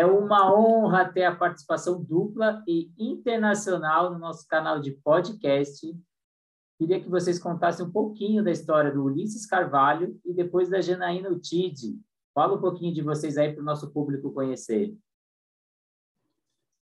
É 0.00 0.06
uma 0.06 0.50
honra 0.50 1.12
ter 1.12 1.24
a 1.24 1.36
participação 1.36 2.02
dupla 2.02 2.64
e 2.66 2.90
internacional 2.98 4.10
no 4.10 4.18
nosso 4.18 4.48
canal 4.48 4.80
de 4.80 4.92
podcast. 4.92 5.94
Queria 6.78 6.98
que 6.98 7.10
vocês 7.10 7.38
contassem 7.38 7.84
um 7.84 7.92
pouquinho 7.92 8.42
da 8.42 8.50
história 8.50 8.90
do 8.90 9.04
Ulisses 9.04 9.44
Carvalho 9.44 10.18
e 10.24 10.32
depois 10.32 10.70
da 10.70 10.80
Janaína 10.80 11.28
Utide. 11.28 12.00
Fala 12.34 12.56
um 12.56 12.60
pouquinho 12.62 12.94
de 12.94 13.02
vocês 13.02 13.36
aí 13.36 13.52
para 13.52 13.60
o 13.60 13.64
nosso 13.64 13.92
público 13.92 14.32
conhecer. 14.32 14.96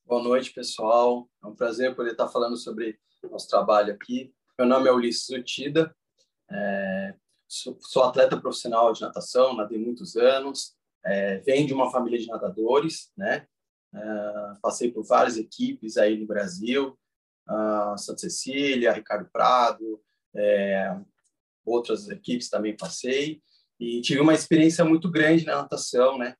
Boa 0.05 0.21
noite, 0.21 0.53
pessoal. 0.53 1.27
É 1.43 1.47
um 1.47 1.55
prazer 1.55 1.95
poder 1.95 2.11
estar 2.11 2.27
falando 2.27 2.55
sobre 2.55 2.99
nosso 3.31 3.47
trabalho 3.47 3.95
aqui. 3.95 4.31
Meu 4.59 4.67
nome 4.67 4.89
é 4.89 4.93
Ulisses 4.93 5.27
Utida, 5.29 5.91
é, 6.51 7.15
sou, 7.47 7.75
sou, 7.79 8.03
atleta 8.03 8.39
profissional 8.39 8.93
de 8.93 9.01
natação, 9.01 9.55
nadei 9.55 9.79
muitos 9.79 10.15
anos, 10.15 10.76
é, 11.05 11.39
venho 11.39 11.67
de 11.67 11.73
uma 11.73 11.91
família 11.91 12.19
de 12.19 12.27
nadadores, 12.27 13.11
né? 13.15 13.47
É, 13.93 14.53
passei 14.61 14.91
por 14.91 15.05
várias 15.05 15.37
equipes 15.37 15.97
aí 15.97 16.17
no 16.17 16.27
Brasil, 16.27 16.97
Santa 17.97 18.19
Cecília, 18.19 18.91
Ricardo 18.91 19.29
Prado, 19.31 20.01
é, 20.35 20.99
outras 21.65 22.09
equipes 22.09 22.49
também 22.49 22.75
passei, 22.75 23.41
e 23.79 24.01
tive 24.01 24.19
uma 24.19 24.33
experiência 24.33 24.83
muito 24.83 25.09
grande 25.09 25.45
na 25.45 25.55
natação, 25.57 26.17
né? 26.17 26.35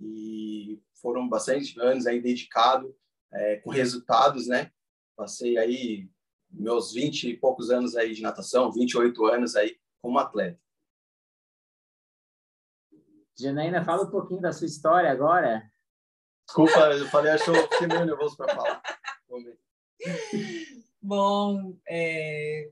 E 0.00 0.80
foram 1.00 1.28
bastante 1.28 1.78
anos 1.80 2.06
aí 2.06 2.20
dedicado 2.20 2.94
é, 3.32 3.56
com 3.56 3.70
resultados, 3.70 4.46
né? 4.46 4.70
Passei 5.16 5.58
aí 5.58 6.08
meus 6.50 6.92
20 6.92 7.30
e 7.30 7.36
poucos 7.36 7.70
anos 7.70 7.96
aí 7.96 8.14
de 8.14 8.22
natação, 8.22 8.70
28 8.72 9.26
anos 9.26 9.56
aí 9.56 9.76
como 10.00 10.18
atleta. 10.18 10.58
Janaína, 13.38 13.84
fala 13.84 14.04
um 14.04 14.10
pouquinho 14.10 14.40
da 14.40 14.52
sua 14.52 14.66
história 14.66 15.10
agora. 15.10 15.62
Desculpa, 16.46 16.78
eu 16.92 17.06
falei, 17.08 17.32
acho 17.32 17.44
que 17.44 17.50
eu 17.50 17.68
fiquei 17.68 17.86
meio 17.86 18.04
nervoso 18.04 18.36
para 18.36 18.54
falar. 18.54 18.82
Bom, 21.00 21.76
é... 21.88 22.70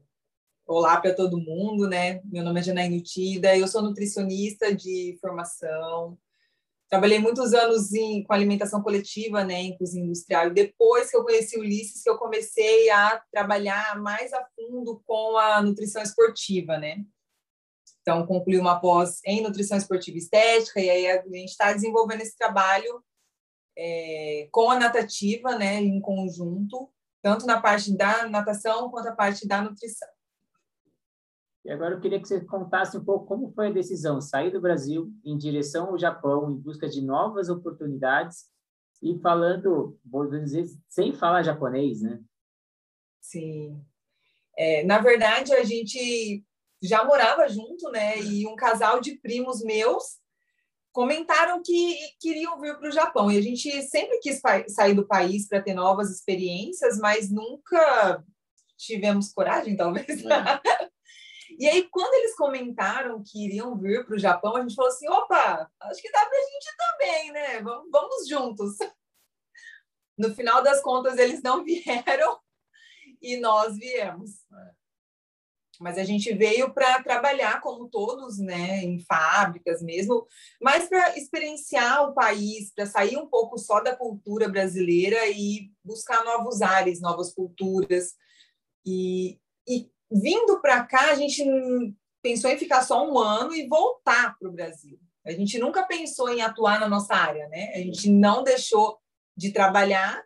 olá 0.66 1.00
para 1.00 1.14
todo 1.14 1.40
mundo, 1.40 1.88
né? 1.88 2.20
Meu 2.24 2.44
nome 2.44 2.60
é 2.60 2.62
Janaína 2.62 3.02
Tida, 3.02 3.56
eu 3.56 3.66
sou 3.66 3.82
nutricionista 3.82 4.74
de 4.74 5.18
formação, 5.20 6.18
Trabalhei 6.92 7.18
muitos 7.18 7.54
anos 7.54 7.94
em, 7.94 8.22
com 8.22 8.34
alimentação 8.34 8.82
coletiva, 8.82 9.42
né, 9.42 9.62
em 9.62 9.78
cozinha 9.78 10.04
industrial. 10.04 10.48
E 10.48 10.52
depois 10.52 11.10
que 11.10 11.16
eu 11.16 11.24
conheci 11.24 11.56
o 11.56 11.60
Ulisses, 11.60 12.02
que 12.02 12.10
eu 12.10 12.18
comecei 12.18 12.90
a 12.90 13.18
trabalhar 13.32 13.98
mais 13.98 14.30
a 14.34 14.46
fundo 14.54 15.02
com 15.06 15.38
a 15.38 15.62
nutrição 15.62 16.02
esportiva, 16.02 16.76
né? 16.76 17.02
Então, 18.02 18.26
concluí 18.26 18.58
uma 18.58 18.80
pós 18.80 19.20
em 19.24 19.40
nutrição 19.42 19.78
esportiva 19.78 20.16
e 20.16 20.20
estética, 20.20 20.80
e 20.80 20.90
aí 20.90 21.06
a 21.08 21.22
gente 21.22 21.50
está 21.50 21.72
desenvolvendo 21.72 22.20
esse 22.20 22.36
trabalho 22.36 23.02
é, 23.78 24.48
com 24.50 24.70
a 24.70 24.78
natativa, 24.78 25.56
né, 25.56 25.80
em 25.80 26.00
conjunto, 26.00 26.90
tanto 27.22 27.46
na 27.46 27.60
parte 27.60 27.96
da 27.96 28.28
natação 28.28 28.90
quanto 28.90 29.08
a 29.08 29.14
parte 29.14 29.46
da 29.46 29.62
nutrição. 29.62 30.08
E 31.64 31.70
agora 31.70 31.94
eu 31.94 32.00
queria 32.00 32.20
que 32.20 32.26
você 32.26 32.40
contasse 32.40 32.96
um 32.98 33.04
pouco 33.04 33.24
como 33.24 33.52
foi 33.52 33.68
a 33.68 33.72
decisão 33.72 34.20
sair 34.20 34.50
do 34.50 34.60
Brasil 34.60 35.12
em 35.24 35.38
direção 35.38 35.90
ao 35.90 35.98
Japão 35.98 36.50
em 36.50 36.56
busca 36.56 36.88
de 36.88 37.00
novas 37.00 37.48
oportunidades 37.48 38.50
e 39.00 39.16
falando, 39.20 39.96
vou 40.04 40.28
dizer, 40.28 40.66
sem 40.88 41.14
falar 41.14 41.44
japonês, 41.44 42.02
né? 42.02 42.20
Sim. 43.20 43.80
É, 44.58 44.82
na 44.82 44.98
verdade, 44.98 45.54
a 45.54 45.62
gente 45.62 46.44
já 46.82 47.04
morava 47.04 47.48
junto, 47.48 47.90
né? 47.90 48.20
E 48.20 48.46
um 48.46 48.56
casal 48.56 49.00
de 49.00 49.16
primos 49.18 49.62
meus 49.62 50.20
comentaram 50.92 51.62
que 51.62 51.96
queriam 52.20 52.60
vir 52.60 52.76
para 52.76 52.88
o 52.88 52.92
Japão. 52.92 53.30
E 53.30 53.38
a 53.38 53.42
gente 53.42 53.82
sempre 53.82 54.18
quis 54.18 54.40
sair 54.68 54.94
do 54.94 55.06
país 55.06 55.48
para 55.48 55.62
ter 55.62 55.74
novas 55.74 56.10
experiências, 56.10 56.98
mas 56.98 57.30
nunca 57.30 58.22
tivemos 58.76 59.32
coragem, 59.32 59.74
talvez. 59.76 60.24
É. 60.24 60.90
E 61.58 61.66
aí, 61.68 61.88
quando 61.90 62.14
eles 62.14 62.34
comentaram 62.34 63.22
que 63.24 63.46
iriam 63.46 63.76
vir 63.78 64.04
para 64.04 64.16
o 64.16 64.18
Japão, 64.18 64.56
a 64.56 64.62
gente 64.62 64.74
falou 64.74 64.90
assim: 64.90 65.08
opa, 65.08 65.70
acho 65.80 66.02
que 66.02 66.10
dá 66.10 66.24
para 66.26 66.38
a 66.38 66.42
gente 66.42 66.76
também, 66.76 67.32
né? 67.32 67.62
Vamos, 67.62 67.90
vamos 67.90 68.28
juntos. 68.28 68.76
No 70.16 70.34
final 70.34 70.62
das 70.62 70.80
contas, 70.80 71.18
eles 71.18 71.42
não 71.42 71.62
vieram 71.64 72.38
e 73.20 73.36
nós 73.38 73.76
viemos. 73.76 74.30
Mas 75.80 75.98
a 75.98 76.04
gente 76.04 76.32
veio 76.34 76.72
para 76.72 77.02
trabalhar 77.02 77.60
como 77.60 77.88
todos, 77.88 78.38
né, 78.38 78.84
em 78.84 79.00
fábricas 79.00 79.82
mesmo, 79.82 80.26
mas 80.60 80.88
para 80.88 81.16
experienciar 81.16 82.08
o 82.08 82.14
país, 82.14 82.72
para 82.74 82.86
sair 82.86 83.16
um 83.16 83.26
pouco 83.26 83.58
só 83.58 83.80
da 83.80 83.96
cultura 83.96 84.48
brasileira 84.48 85.26
e 85.28 85.70
buscar 85.84 86.24
novos 86.24 86.62
ares, 86.62 87.00
novas 87.00 87.32
culturas. 87.34 88.14
E, 88.84 89.38
e 89.66 89.90
vindo 90.10 90.60
para 90.60 90.84
cá, 90.84 91.10
a 91.10 91.14
gente 91.14 91.44
pensou 92.22 92.50
em 92.50 92.58
ficar 92.58 92.82
só 92.82 93.08
um 93.08 93.18
ano 93.18 93.54
e 93.54 93.66
voltar 93.66 94.36
para 94.38 94.48
o 94.48 94.52
Brasil. 94.52 94.98
A 95.24 95.32
gente 95.32 95.58
nunca 95.58 95.84
pensou 95.84 96.28
em 96.28 96.42
atuar 96.42 96.80
na 96.80 96.88
nossa 96.88 97.14
área, 97.14 97.48
né? 97.48 97.72
A 97.74 97.78
gente 97.78 98.10
não 98.10 98.42
deixou 98.42 98.98
de 99.36 99.52
trabalhar, 99.52 100.22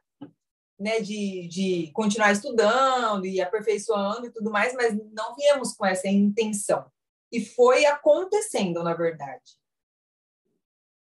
né? 0.79 1.01
De, 1.01 1.49
de 1.49 1.91
continuar 1.93 2.33
estudando 2.33 3.27
e 3.27 3.41
aperfeiçoando 3.41 4.27
e 4.27 4.33
tudo 4.33 4.51
mais, 4.51 4.75
mas 4.75 4.97
não 5.13 5.35
viemos 5.35 5.75
com 5.75 5.87
essa 5.87 6.09
intenção. 6.09 6.85
E 7.33 7.45
foi 7.45 7.87
acontecendo, 7.87 8.83
na 8.83 8.95
verdade. 8.95 9.59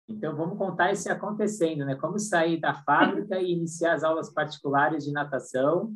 Então, 0.10 0.36
vamos 0.36 0.58
contar 0.58 0.92
esse 0.92 1.10
acontecendo, 1.10 1.86
né? 1.86 1.96
Como 1.96 2.18
sair 2.18 2.60
da 2.60 2.74
fábrica 2.74 3.40
e 3.40 3.52
iniciar 3.52 3.94
as 3.94 4.04
aulas 4.04 4.32
particulares 4.34 5.04
de 5.04 5.12
natação 5.12 5.94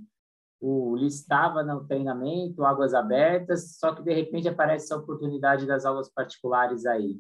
o 0.62 0.96
estava 1.00 1.64
no 1.64 1.84
treinamento, 1.88 2.64
águas 2.64 2.94
abertas, 2.94 3.78
só 3.80 3.96
que 3.96 4.04
de 4.04 4.14
repente 4.14 4.48
aparece 4.48 4.86
essa 4.86 4.98
oportunidade 4.98 5.66
das 5.66 5.86
aulas 5.86 6.08
particulares 6.08 6.86
aí. 6.86 7.20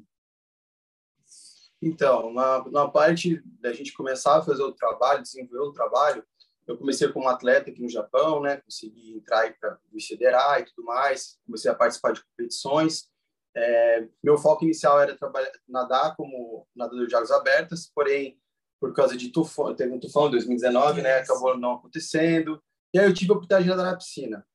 Então, 1.81 2.31
na, 2.31 2.63
na 2.69 2.87
parte 2.87 3.41
da 3.59 3.73
gente 3.73 3.93
começar 3.93 4.37
a 4.37 4.43
fazer 4.43 4.61
o 4.61 4.71
trabalho, 4.71 5.23
desenvolver 5.23 5.69
o 5.69 5.73
trabalho, 5.73 6.23
eu 6.67 6.77
comecei 6.77 7.07
como 7.09 7.27
atleta 7.27 7.69
aqui 7.69 7.81
no 7.81 7.89
Japão, 7.89 8.41
né? 8.41 8.57
Consegui 8.57 9.17
entrar 9.17 9.53
para 9.59 9.77
me 9.91 10.01
federar 10.01 10.59
e 10.59 10.65
tudo 10.65 10.85
mais. 10.85 11.37
Comecei 11.45 11.69
a 11.69 11.75
participar 11.75 12.13
de 12.13 12.23
competições. 12.23 13.09
É, 13.55 14.07
meu 14.23 14.37
foco 14.37 14.63
inicial 14.63 14.99
era 14.99 15.17
trabalhar, 15.17 15.51
nadar 15.67 16.15
como 16.15 16.65
nadador 16.75 17.07
de 17.07 17.15
águas 17.15 17.31
abertas, 17.31 17.91
porém, 17.93 18.39
por 18.79 18.93
causa 18.93 19.17
de 19.17 19.29
tufão, 19.29 19.75
teve 19.75 19.93
um 19.93 19.99
tufão 19.99 20.27
em 20.27 20.31
2019, 20.31 21.01
né? 21.01 21.17
Acabou 21.17 21.57
não 21.57 21.73
acontecendo. 21.73 22.61
E 22.93 22.99
aí 22.99 23.05
eu 23.05 23.13
tive 23.13 23.31
a 23.31 23.35
oportunidade 23.35 23.63
de 23.63 23.69
nadar 23.69 23.91
na 23.91 23.97
piscina. 23.97 24.45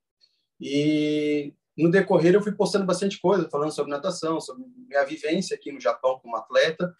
E 0.60 1.54
no 1.76 1.90
decorrer 1.90 2.34
eu 2.34 2.42
fui 2.42 2.52
postando 2.52 2.86
bastante 2.86 3.20
coisa, 3.20 3.48
falando 3.50 3.72
sobre 3.72 3.90
natação, 3.90 4.40
sobre 4.40 4.64
minha 4.88 5.04
vivência 5.04 5.54
aqui 5.54 5.70
no 5.70 5.80
Japão 5.80 6.18
como 6.20 6.36
atleta. 6.36 6.96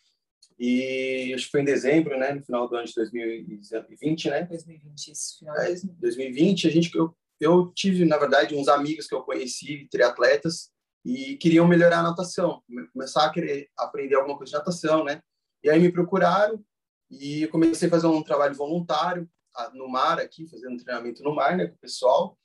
E 0.58 1.32
acho 1.34 1.46
que 1.46 1.50
foi 1.50 1.60
em 1.60 1.66
dezembro, 1.66 2.18
né, 2.18 2.32
no 2.32 2.42
final 2.42 2.68
do 2.68 2.76
ano 2.76 2.86
de 2.86 2.94
2020, 2.94 4.30
né? 4.30 4.42
2020, 4.44 5.08
isso, 5.12 5.38
final 5.38 5.54
de 5.54 5.62
2020. 5.62 6.00
2020, 6.00 6.66
a 6.66 6.70
gente 6.70 6.96
eu, 6.96 7.14
eu 7.38 7.72
tive, 7.74 8.04
na 8.04 8.16
verdade, 8.16 8.54
uns 8.54 8.68
amigos 8.68 9.06
que 9.06 9.14
eu 9.14 9.22
conheci, 9.22 9.86
triatletas, 9.90 10.70
e 11.04 11.36
queriam 11.36 11.68
melhorar 11.68 12.00
a 12.00 12.02
natação, 12.02 12.62
começar 12.92 13.26
a 13.26 13.30
querer 13.30 13.68
aprender 13.78 14.16
alguma 14.16 14.36
coisa 14.36 14.50
de 14.50 14.58
natação, 14.58 15.04
né? 15.04 15.20
E 15.62 15.70
aí 15.70 15.78
me 15.78 15.92
procuraram 15.92 16.60
e 17.08 17.46
comecei 17.48 17.86
a 17.86 17.90
fazer 17.90 18.08
um 18.08 18.22
trabalho 18.24 18.56
voluntário 18.56 19.28
no 19.74 19.88
mar 19.88 20.18
aqui, 20.18 20.48
fazendo 20.48 20.82
treinamento 20.82 21.22
no 21.22 21.34
mar, 21.34 21.56
né, 21.56 21.66
com 21.66 21.76
o 21.76 21.78
pessoal. 21.78 22.36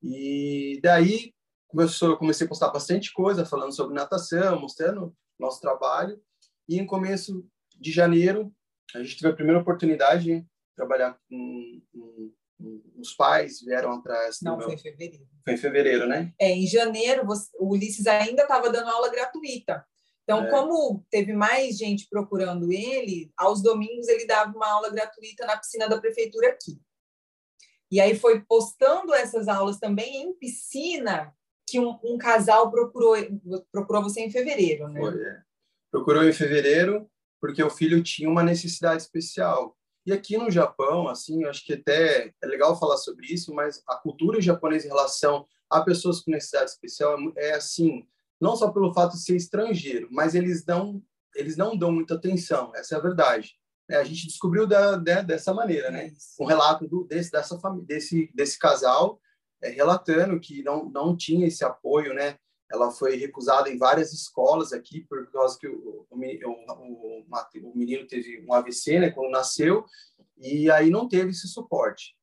E 0.00 0.78
daí 0.82 1.34
começou, 1.66 2.10
eu 2.10 2.16
comecei 2.16 2.46
a 2.46 2.48
postar 2.48 2.68
bastante 2.68 3.12
coisa 3.12 3.44
falando 3.44 3.74
sobre 3.74 3.94
natação, 3.94 4.60
mostrando 4.60 5.14
nosso 5.38 5.60
trabalho. 5.60 6.20
E 6.68 6.78
em 6.78 6.86
começo 6.86 7.44
de 7.84 7.92
janeiro, 7.92 8.50
a 8.94 9.02
gente 9.02 9.18
teve 9.18 9.30
a 9.30 9.36
primeira 9.36 9.60
oportunidade 9.60 10.24
de 10.24 10.46
trabalhar 10.74 11.18
com, 11.28 11.82
com, 11.92 12.32
com 12.58 12.82
os 12.96 13.12
pais, 13.14 13.60
vieram 13.60 13.92
atrás. 13.92 14.38
Não, 14.40 14.56
meu... 14.56 14.66
foi 14.66 14.74
em 14.74 14.78
fevereiro. 14.78 15.28
Foi 15.44 15.54
em 15.54 15.58
fevereiro, 15.58 16.06
né? 16.06 16.32
É, 16.40 16.50
em 16.50 16.66
janeiro, 16.66 17.26
você, 17.26 17.50
o 17.58 17.72
Ulisses 17.74 18.06
ainda 18.06 18.42
estava 18.42 18.70
dando 18.70 18.88
aula 18.88 19.10
gratuita. 19.10 19.84
Então, 20.22 20.44
é. 20.44 20.50
como 20.50 21.04
teve 21.10 21.34
mais 21.34 21.76
gente 21.76 22.08
procurando 22.08 22.72
ele, 22.72 23.30
aos 23.36 23.62
domingos 23.62 24.08
ele 24.08 24.26
dava 24.26 24.56
uma 24.56 24.66
aula 24.66 24.90
gratuita 24.90 25.44
na 25.44 25.58
piscina 25.58 25.86
da 25.86 26.00
prefeitura 26.00 26.48
aqui. 26.48 26.80
E 27.90 28.00
aí 28.00 28.16
foi 28.16 28.40
postando 28.40 29.12
essas 29.12 29.46
aulas 29.46 29.78
também 29.78 30.22
em 30.22 30.34
piscina 30.34 31.34
que 31.68 31.78
um, 31.78 31.98
um 32.02 32.16
casal 32.16 32.70
procurou 32.70 33.14
procurou 33.70 34.02
você 34.02 34.22
em 34.22 34.30
fevereiro, 34.30 34.88
né? 34.88 35.00
Foi, 35.00 35.20
é. 35.22 35.42
Procurou 35.90 36.24
em 36.24 36.32
fevereiro 36.32 37.10
porque 37.44 37.62
o 37.62 37.68
filho 37.68 38.02
tinha 38.02 38.26
uma 38.26 38.42
necessidade 38.42 39.02
especial. 39.02 39.76
E 40.06 40.14
aqui 40.14 40.38
no 40.38 40.50
Japão, 40.50 41.08
assim, 41.08 41.42
eu 41.42 41.50
acho 41.50 41.62
que 41.62 41.74
até 41.74 42.32
é 42.42 42.46
legal 42.46 42.80
falar 42.80 42.96
sobre 42.96 43.26
isso, 43.26 43.52
mas 43.52 43.82
a 43.86 43.96
cultura 43.96 44.40
japonesa 44.40 44.86
em 44.86 44.88
relação 44.88 45.46
a 45.68 45.82
pessoas 45.82 46.22
com 46.22 46.30
necessidade 46.30 46.70
especial 46.70 47.18
é, 47.36 47.50
é 47.50 47.54
assim, 47.54 48.08
não 48.40 48.56
só 48.56 48.70
pelo 48.70 48.94
fato 48.94 49.12
de 49.12 49.22
ser 49.22 49.36
estrangeiro, 49.36 50.08
mas 50.10 50.34
eles 50.34 50.64
não 50.64 51.02
eles 51.36 51.54
não 51.54 51.76
dão 51.76 51.92
muita 51.92 52.14
atenção, 52.14 52.72
essa 52.74 52.94
é 52.94 52.98
a 52.98 53.02
verdade. 53.02 53.52
né, 53.90 53.98
a 53.98 54.04
gente 54.04 54.26
descobriu 54.26 54.66
da, 54.66 54.96
de, 54.96 55.22
dessa 55.24 55.52
maneira, 55.52 55.90
né? 55.90 56.14
Um 56.40 56.46
relato 56.46 56.88
do, 56.88 57.04
desse, 57.04 57.30
dessa 57.30 57.58
família, 57.60 57.84
desse, 57.86 58.30
desse 58.34 58.58
casal 58.58 59.20
é, 59.62 59.68
relatando 59.68 60.40
que 60.40 60.62
não, 60.62 60.88
não 60.88 61.14
tinha 61.14 61.46
esse 61.46 61.62
apoio, 61.62 62.14
né? 62.14 62.38
Ela 62.72 62.90
foi 62.90 63.16
recusada 63.16 63.70
em 63.70 63.78
várias 63.78 64.12
escolas 64.12 64.72
aqui 64.72 65.02
por 65.02 65.30
causa 65.30 65.58
que 65.58 65.68
o, 65.68 66.06
o, 66.10 66.16
o, 66.16 67.24
o 67.26 67.76
menino 67.76 68.06
teve 68.06 68.44
um 68.46 68.52
AVC, 68.52 68.98
né? 68.98 69.10
Quando 69.10 69.30
nasceu 69.30 69.84
e 70.38 70.70
aí 70.70 70.90
não 70.90 71.08
teve 71.08 71.30
esse 71.30 71.48
suporte. 71.48 72.16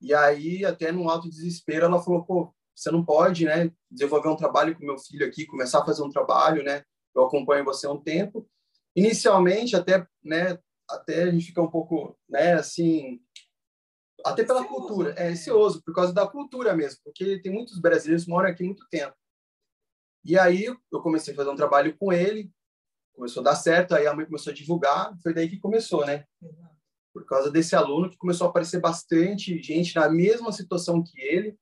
E 0.00 0.14
aí, 0.14 0.64
até 0.64 0.92
num 0.92 1.08
alto 1.08 1.28
desespero, 1.28 1.86
ela 1.86 2.02
falou, 2.02 2.24
pô, 2.24 2.54
você 2.74 2.90
não 2.90 3.04
pode, 3.04 3.44
né, 3.44 3.72
desenvolver 3.90 4.28
um 4.28 4.36
trabalho 4.36 4.76
com 4.76 4.84
meu 4.84 4.98
filho 4.98 5.26
aqui, 5.26 5.44
começar 5.44 5.80
a 5.80 5.84
fazer 5.84 6.02
um 6.02 6.10
trabalho, 6.10 6.62
né, 6.62 6.84
eu 7.14 7.24
acompanho 7.24 7.64
você 7.64 7.86
há 7.86 7.90
um 7.90 8.00
tempo. 8.00 8.48
Inicialmente, 8.94 9.74
até, 9.74 10.06
né, 10.22 10.58
até 10.88 11.24
a 11.24 11.30
gente 11.30 11.46
fica 11.46 11.60
um 11.60 11.70
pouco, 11.70 12.16
né, 12.28 12.54
assim, 12.54 13.20
até 14.24 14.44
pela 14.44 14.64
cultura, 14.64 15.10
é 15.16 15.28
ansioso, 15.28 15.82
por 15.82 15.94
causa 15.94 16.12
da 16.12 16.26
cultura 16.26 16.74
mesmo, 16.74 17.00
porque 17.04 17.40
tem 17.40 17.52
muitos 17.52 17.80
brasileiros 17.80 18.24
que 18.24 18.30
moram 18.30 18.48
aqui 18.48 18.62
muito 18.62 18.86
tempo. 18.88 19.16
E 20.24 20.38
aí 20.38 20.64
eu 20.64 21.00
comecei 21.00 21.32
a 21.32 21.36
fazer 21.36 21.50
um 21.50 21.56
trabalho 21.56 21.96
com 21.96 22.12
ele, 22.12 22.50
começou 23.14 23.40
a 23.40 23.44
dar 23.44 23.56
certo, 23.56 23.94
aí 23.94 24.06
a 24.06 24.14
mãe 24.14 24.26
começou 24.26 24.52
a 24.52 24.54
divulgar, 24.54 25.16
foi 25.22 25.34
daí 25.34 25.48
que 25.48 25.58
começou, 25.58 26.06
né? 26.06 26.24
Por 27.12 27.26
causa 27.26 27.50
desse 27.50 27.74
aluno 27.74 28.10
que 28.10 28.16
começou 28.16 28.46
a 28.46 28.50
aparecer 28.50 28.80
bastante 28.80 29.60
gente 29.60 29.96
na 29.96 30.08
mesma 30.08 30.52
situação 30.52 31.02
que 31.02 31.20
ele. 31.20 31.56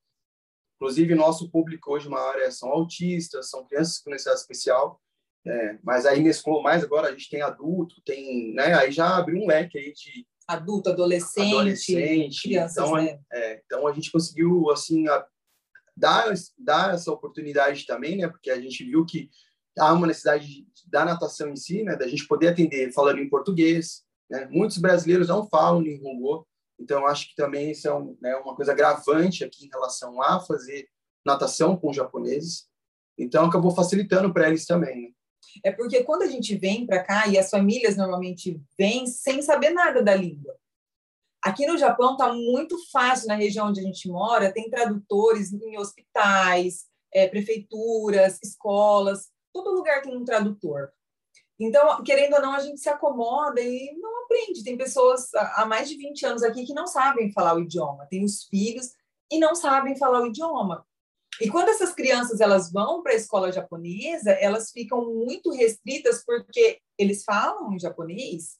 Inclusive, 0.77 1.15
nosso 1.15 1.51
público 1.51 1.93
hoje 1.93 2.09
maior 2.09 2.37
é, 2.39 2.51
são 2.51 2.69
autistas, 2.69 3.49
são 3.49 3.65
crianças 3.67 3.99
com 3.99 4.11
necessidade 4.11 4.41
especial. 4.41 5.01
É, 5.47 5.79
mas 5.83 6.05
aí 6.05 6.21
mesclou 6.21 6.61
mais 6.61 6.83
agora, 6.83 7.09
a 7.09 7.13
gente 7.13 7.31
tem 7.31 7.41
adulto, 7.41 8.03
tem, 8.05 8.53
né? 8.53 8.75
Aí 8.75 8.91
já 8.91 9.17
abriu 9.17 9.41
um 9.41 9.47
leque 9.47 9.79
aí 9.79 9.93
de 9.93 10.27
adulto, 10.47 10.91
adolescente, 10.91 11.55
adolescente 11.55 12.43
crianças, 12.43 12.77
então, 12.77 12.97
né? 12.97 13.21
É, 13.33 13.63
então 13.65 13.87
a 13.87 13.93
gente 13.93 14.11
conseguiu 14.11 14.71
assim 14.71 15.09
a, 15.09 15.27
dar 15.97 16.33
dar 16.59 16.95
essa 16.95 17.11
oportunidade 17.11 17.87
também, 17.87 18.17
né? 18.19 18.29
Porque 18.29 18.51
a 18.51 18.61
gente 18.61 18.85
viu 18.85 19.05
que 19.05 19.31
há 19.79 19.93
uma 19.93 20.07
necessidade 20.07 20.67
da 20.87 21.05
natação 21.05 21.49
em 21.49 21.57
si, 21.57 21.83
né? 21.83 21.97
Da 21.97 22.07
gente 22.07 22.27
poder 22.27 22.49
atender 22.49 22.93
falando 22.93 23.19
em 23.19 23.29
português, 23.29 24.03
né? 24.31 24.47
Muitos 24.51 24.79
brasileiros 24.79 25.29
não 25.29 25.49
falam 25.49 25.81
Nihongo, 25.81 26.47
então 26.79 27.07
acho 27.07 27.29
que 27.29 27.37
também 27.37 27.71
isso 27.71 27.89
é 27.89 27.95
um, 27.95 28.17
né, 28.21 28.37
uma 28.37 28.55
coisa 28.55 28.75
gravante 28.75 29.43
aqui 29.43 29.67
em 29.67 29.71
relação 29.71 30.21
a 30.21 30.41
fazer 30.41 30.87
natação 31.25 31.77
com 31.77 31.93
japoneses. 31.93 32.67
Então 33.19 33.47
acabou 33.47 33.75
facilitando 33.75 34.33
para 34.33 34.49
eles 34.49 34.67
também. 34.67 35.03
Né? 35.03 35.09
É 35.65 35.73
porque 35.73 36.05
quando 36.05 36.23
a 36.23 36.27
gente 36.27 36.57
vem 36.57 36.87
para 36.87 37.03
cá, 37.03 37.27
e 37.27 37.39
as 37.39 37.49
famílias 37.51 37.97
normalmente 37.97 38.61
vêm 38.79 39.07
sem 39.07 39.41
saber 39.41 39.71
nada 39.71 40.03
da 40.03 40.15
língua. 40.15 40.55
Aqui 41.47 41.65
no 41.65 41.79
Japão 41.79 42.15
está 42.15 42.33
muito 42.33 42.77
fácil, 42.91 43.29
na 43.29 43.37
região 43.37 43.69
onde 43.69 43.79
a 43.79 43.83
gente 43.85 44.09
mora, 44.09 44.53
tem 44.53 44.69
tradutores 44.69 45.53
em 45.53 45.79
hospitais, 45.79 46.87
é, 47.15 47.29
prefeituras, 47.29 48.41
escolas, 48.43 49.29
todo 49.53 49.71
lugar 49.71 50.03
tem 50.03 50.17
um 50.17 50.25
tradutor. 50.25 50.91
Então, 51.57 52.03
querendo 52.03 52.35
ou 52.35 52.43
não, 52.43 52.53
a 52.53 52.59
gente 52.59 52.81
se 52.81 52.89
acomoda 52.89 53.61
e 53.61 53.97
não 53.97 54.25
aprende. 54.25 54.65
Tem 54.65 54.77
pessoas 54.77 55.33
há 55.35 55.65
mais 55.65 55.89
de 55.89 55.97
20 55.97 56.27
anos 56.27 56.43
aqui 56.43 56.67
que 56.67 56.75
não 56.75 56.89
sabem 56.89 57.33
falar 57.33 57.55
o 57.55 57.61
idioma, 57.61 58.09
tem 58.11 58.25
os 58.25 58.43
filhos 58.47 58.91
e 59.31 59.39
não 59.39 59.55
sabem 59.55 59.97
falar 59.97 60.23
o 60.23 60.27
idioma. 60.27 60.85
E 61.41 61.49
quando 61.49 61.69
essas 61.69 61.95
crianças 61.95 62.41
elas 62.41 62.73
vão 62.73 63.05
para 63.05 63.13
a 63.13 63.17
escola 63.17 63.53
japonesa, 63.53 64.33
elas 64.33 64.73
ficam 64.73 65.15
muito 65.15 65.53
restritas 65.53 66.25
porque 66.25 66.81
eles 66.99 67.23
falam 67.23 67.73
em 67.73 67.79
japonês. 67.79 68.57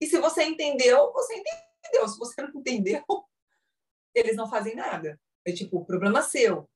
E 0.00 0.06
se 0.06 0.20
você 0.20 0.44
entendeu, 0.44 1.12
você 1.12 1.34
entendeu. 1.34 1.67
Se 1.92 2.18
você 2.18 2.42
não 2.42 2.50
entendeu, 2.50 3.02
eles 4.14 4.36
não 4.36 4.48
fazem 4.48 4.74
nada. 4.74 5.18
É 5.44 5.52
tipo, 5.52 5.84
problema 5.84 6.22
seu. 6.22 6.68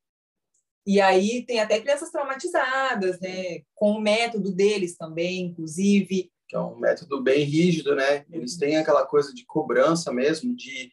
E 0.85 0.99
aí 0.99 1.45
tem 1.45 1.59
até 1.59 1.79
crianças 1.79 2.11
traumatizadas, 2.11 3.19
né? 3.19 3.61
Com 3.73 3.91
o 3.91 4.01
método 4.01 4.51
deles 4.51 4.97
também, 4.97 5.45
inclusive. 5.45 6.31
Que 6.47 6.55
é 6.55 6.59
um 6.59 6.77
método 6.77 7.21
bem 7.21 7.43
rígido, 7.45 7.95
né? 7.95 8.25
Eles 8.31 8.57
têm 8.57 8.77
aquela 8.77 9.05
coisa 9.05 9.33
de 9.33 9.45
cobrança 9.45 10.11
mesmo, 10.11 10.55
de... 10.55 10.91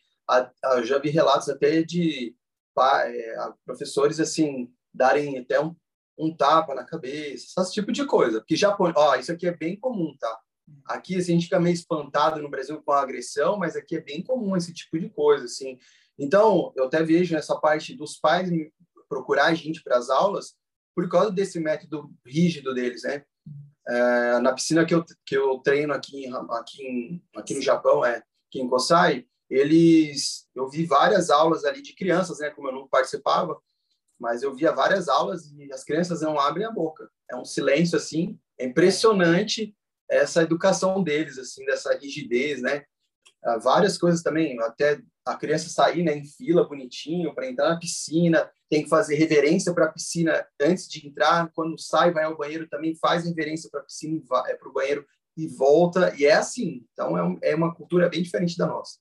Eu 0.74 0.84
já 0.84 0.98
vi 0.98 1.10
relatos 1.10 1.48
até 1.48 1.82
de 1.82 2.36
é, 2.78 3.34
professores 3.64 4.20
assim 4.20 4.72
darem 4.94 5.38
até 5.38 5.60
um, 5.60 5.74
um 6.16 6.34
tapa 6.34 6.74
na 6.74 6.84
cabeça, 6.84 7.60
esse 7.60 7.72
tipo 7.72 7.90
de 7.90 8.06
coisa. 8.06 8.38
Porque 8.40 8.56
Japão, 8.56 8.92
ó, 8.94 9.16
isso 9.16 9.32
aqui 9.32 9.46
é 9.46 9.56
bem 9.56 9.78
comum, 9.78 10.14
tá? 10.18 10.40
Aqui 10.86 11.16
assim, 11.16 11.32
a 11.32 11.34
gente 11.34 11.44
fica 11.44 11.60
meio 11.60 11.74
espantado 11.74 12.42
no 12.42 12.50
Brasil 12.50 12.80
com 12.82 12.92
a 12.92 13.00
agressão, 13.00 13.56
mas 13.56 13.76
aqui 13.76 13.96
é 13.96 14.00
bem 14.00 14.22
comum 14.22 14.56
esse 14.56 14.72
tipo 14.72 14.98
de 14.98 15.08
coisa, 15.08 15.44
assim. 15.44 15.78
Então, 16.18 16.72
eu 16.76 16.84
até 16.84 17.02
vejo 17.02 17.34
nessa 17.34 17.56
parte 17.58 17.96
dos 17.96 18.16
pais 18.16 18.50
procurar 19.08 19.46
a 19.46 19.54
gente 19.54 19.82
para 19.82 19.96
as 19.96 20.10
aulas 20.10 20.54
por 20.94 21.08
causa 21.08 21.30
desse 21.30 21.58
método 21.58 22.12
rígido 22.26 22.74
deles, 22.74 23.02
né? 23.04 23.24
É, 23.88 24.38
na 24.40 24.52
piscina 24.52 24.84
que 24.84 24.94
eu, 24.94 25.04
que 25.24 25.36
eu 25.36 25.58
treino 25.58 25.92
aqui, 25.92 26.26
aqui, 26.50 27.22
aqui 27.34 27.54
no 27.54 27.62
Japão, 27.62 28.04
é, 28.04 28.22
aqui 28.48 28.60
em 28.60 28.68
Kosai, 28.68 29.26
eles 29.48 30.46
eu 30.54 30.68
vi 30.68 30.84
várias 30.84 31.30
aulas 31.30 31.64
ali 31.64 31.82
de 31.82 31.94
crianças, 31.94 32.38
né, 32.38 32.50
como 32.50 32.68
eu 32.68 32.72
não 32.72 32.88
participava, 32.88 33.60
mas 34.18 34.42
eu 34.42 34.54
via 34.54 34.72
várias 34.72 35.08
aulas 35.08 35.50
e 35.52 35.72
as 35.72 35.82
crianças 35.82 36.20
não 36.20 36.38
abrem 36.38 36.66
a 36.66 36.70
boca. 36.70 37.10
É 37.28 37.34
um 37.34 37.44
silêncio 37.44 37.96
assim, 37.96 38.38
é 38.58 38.66
impressionante 38.66 39.74
essa 40.10 40.42
educação 40.42 41.02
deles 41.02 41.38
assim, 41.38 41.64
dessa 41.64 41.96
rigidez, 41.96 42.60
né? 42.60 42.84
Ah, 43.42 43.58
várias 43.58 43.96
coisas 43.96 44.22
também, 44.22 44.60
até 44.60 45.00
a 45.24 45.36
criança 45.36 45.68
sair 45.68 46.02
né, 46.02 46.16
em 46.16 46.24
fila 46.24 46.66
bonitinho 46.66 47.34
para 47.34 47.48
entrar 47.48 47.70
na 47.70 47.78
piscina, 47.78 48.50
tem 48.68 48.82
que 48.82 48.88
fazer 48.88 49.14
reverência 49.14 49.72
para 49.72 49.86
a 49.86 49.92
piscina 49.92 50.46
antes 50.60 50.88
de 50.88 51.06
entrar, 51.06 51.50
quando 51.54 51.78
sai 51.78 52.12
vai 52.12 52.24
ao 52.24 52.36
banheiro 52.36 52.68
também 52.68 52.94
faz 52.96 53.24
reverência 53.24 53.70
para 53.70 53.80
a 53.80 53.84
piscina 53.84 54.20
é 54.46 54.54
para 54.54 54.68
o 54.68 54.72
banheiro 54.72 55.06
e 55.36 55.46
volta 55.46 56.14
e 56.18 56.26
é 56.26 56.34
assim. 56.34 56.84
Então 56.92 57.16
é, 57.16 57.22
um, 57.22 57.38
é 57.42 57.54
uma 57.54 57.74
cultura 57.74 58.08
bem 58.08 58.22
diferente 58.22 58.58
da 58.58 58.66
nossa. 58.66 58.98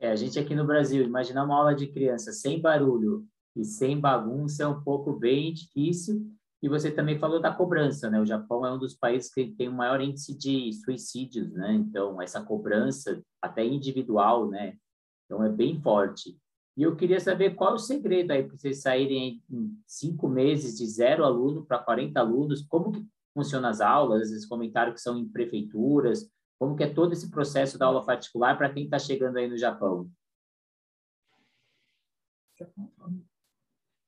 É, 0.00 0.10
a 0.10 0.16
gente 0.16 0.38
aqui 0.38 0.54
no 0.54 0.66
Brasil, 0.66 1.04
imaginar 1.04 1.44
uma 1.44 1.56
aula 1.56 1.74
de 1.74 1.88
criança 1.88 2.32
sem 2.32 2.60
barulho 2.60 3.26
e 3.54 3.64
sem 3.64 3.98
bagunça 3.98 4.62
é 4.62 4.66
um 4.66 4.80
pouco 4.82 5.12
bem 5.12 5.52
difícil. 5.52 6.24
E 6.60 6.68
você 6.68 6.90
também 6.90 7.18
falou 7.18 7.40
da 7.40 7.54
cobrança, 7.54 8.10
né? 8.10 8.20
O 8.20 8.26
Japão 8.26 8.66
é 8.66 8.72
um 8.72 8.78
dos 8.78 8.94
países 8.94 9.32
que 9.32 9.52
tem 9.52 9.68
o 9.68 9.72
maior 9.72 10.00
índice 10.00 10.36
de 10.36 10.72
suicídios, 10.72 11.52
né? 11.52 11.72
Então, 11.74 12.20
essa 12.20 12.42
cobrança, 12.42 13.22
até 13.40 13.64
individual, 13.64 14.48
né? 14.48 14.76
Então, 15.24 15.44
é 15.44 15.48
bem 15.48 15.80
forte. 15.80 16.36
E 16.76 16.82
eu 16.82 16.96
queria 16.96 17.20
saber 17.20 17.54
qual 17.54 17.74
o 17.74 17.78
segredo 17.78 18.32
aí 18.32 18.44
para 18.44 18.56
vocês 18.56 18.82
saírem 18.82 19.42
em 19.50 19.82
cinco 19.86 20.28
meses 20.28 20.76
de 20.78 20.86
zero 20.86 21.24
aluno 21.24 21.64
para 21.64 21.78
40 21.78 22.18
alunos. 22.20 22.62
Como 22.62 22.92
que 22.92 23.06
funcionam 23.34 23.68
as 23.68 23.80
aulas? 23.80 24.30
Eles 24.30 24.46
comentaram 24.46 24.92
que 24.92 25.00
são 25.00 25.18
em 25.18 25.28
prefeituras. 25.28 26.28
Como 26.58 26.76
que 26.76 26.84
é 26.84 26.92
todo 26.92 27.12
esse 27.12 27.30
processo 27.30 27.78
da 27.78 27.86
aula 27.86 28.04
particular 28.04 28.56
para 28.56 28.72
quem 28.72 28.84
está 28.84 28.98
chegando 28.98 29.38
aí 29.38 29.48
no 29.48 29.56
Japão? 29.56 30.10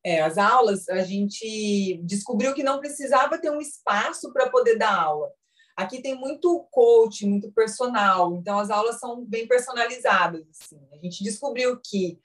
É, 0.05 0.23
as 0.23 0.39
aulas, 0.39 0.89
a 0.89 1.03
gente 1.03 2.01
descobriu 2.05 2.55
que 2.55 2.63
não 2.63 2.81
precisava 2.81 3.39
ter 3.39 3.51
um 3.51 3.61
espaço 3.61 4.33
para 4.33 4.49
poder 4.49 4.77
dar 4.77 4.95
aula. 4.95 5.31
Aqui 5.77 6.03
tem 6.03 6.15
muito 6.15 6.67
coach, 6.71 7.27
muito 7.27 7.53
personal, 7.53 8.37
então 8.37 8.59
as 8.59 8.71
aulas 8.71 8.99
são 8.99 9.25
bem 9.25 9.47
personalizadas. 9.47 10.47
Assim. 10.51 10.81
A 10.93 10.97
gente 10.97 11.23
descobriu 11.23 11.81
que 11.83 12.19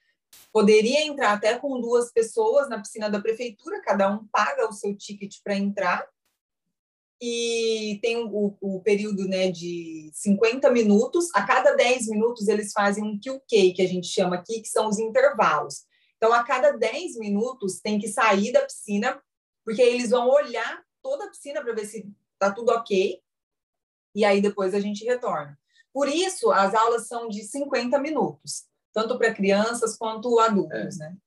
poderia 0.51 1.05
entrar 1.05 1.33
até 1.33 1.57
com 1.57 1.79
duas 1.79 2.11
pessoas 2.11 2.69
na 2.69 2.79
piscina 2.79 3.09
da 3.09 3.21
prefeitura, 3.21 3.81
cada 3.81 4.09
um 4.09 4.25
paga 4.27 4.67
o 4.67 4.73
seu 4.73 4.95
ticket 4.95 5.35
para 5.43 5.55
entrar, 5.55 6.05
e 7.21 7.97
tem 8.01 8.17
o, 8.17 8.55
o, 8.59 8.81
período 8.81 9.27
né, 9.27 9.49
de 9.49 10.11
50 10.13 10.69
minutos. 10.71 11.27
A 11.33 11.43
cada 11.43 11.73
10 11.73 12.07
minutos, 12.07 12.47
eles 12.47 12.71
fazem 12.73 13.03
um 13.03 13.17
QK, 13.17 13.73
que 13.73 13.81
a 13.81 13.87
gente 13.87 14.07
chama 14.07 14.35
aqui, 14.35 14.61
que 14.61 14.67
são 14.67 14.87
os 14.89 14.99
intervalos. 14.99 15.85
Então, 16.17 16.33
a 16.33 16.43
cada 16.43 16.71
10 16.71 17.17
minutos, 17.17 17.79
tem 17.81 17.99
que 17.99 18.07
sair 18.07 18.51
da 18.51 18.61
piscina, 18.61 19.21
porque 19.63 19.81
eles 19.81 20.11
vão 20.11 20.29
olhar 20.29 20.83
toda 21.01 21.25
a 21.25 21.29
piscina 21.29 21.61
para 21.61 21.73
ver 21.73 21.85
se 21.85 22.09
está 22.33 22.51
tudo 22.51 22.71
ok, 22.71 23.21
e 24.13 24.23
aí 24.23 24.41
depois 24.41 24.73
a 24.73 24.79
gente 24.79 25.03
retorna. 25.03 25.57
Por 25.93 26.07
isso, 26.07 26.51
as 26.51 26.73
aulas 26.73 27.07
são 27.07 27.27
de 27.27 27.43
50 27.43 27.99
minutos, 27.99 28.65
tanto 28.93 29.17
para 29.17 29.33
crianças 29.33 29.97
quanto 29.97 30.39
adultos, 30.39 30.99
é. 30.99 31.09
né? 31.09 31.17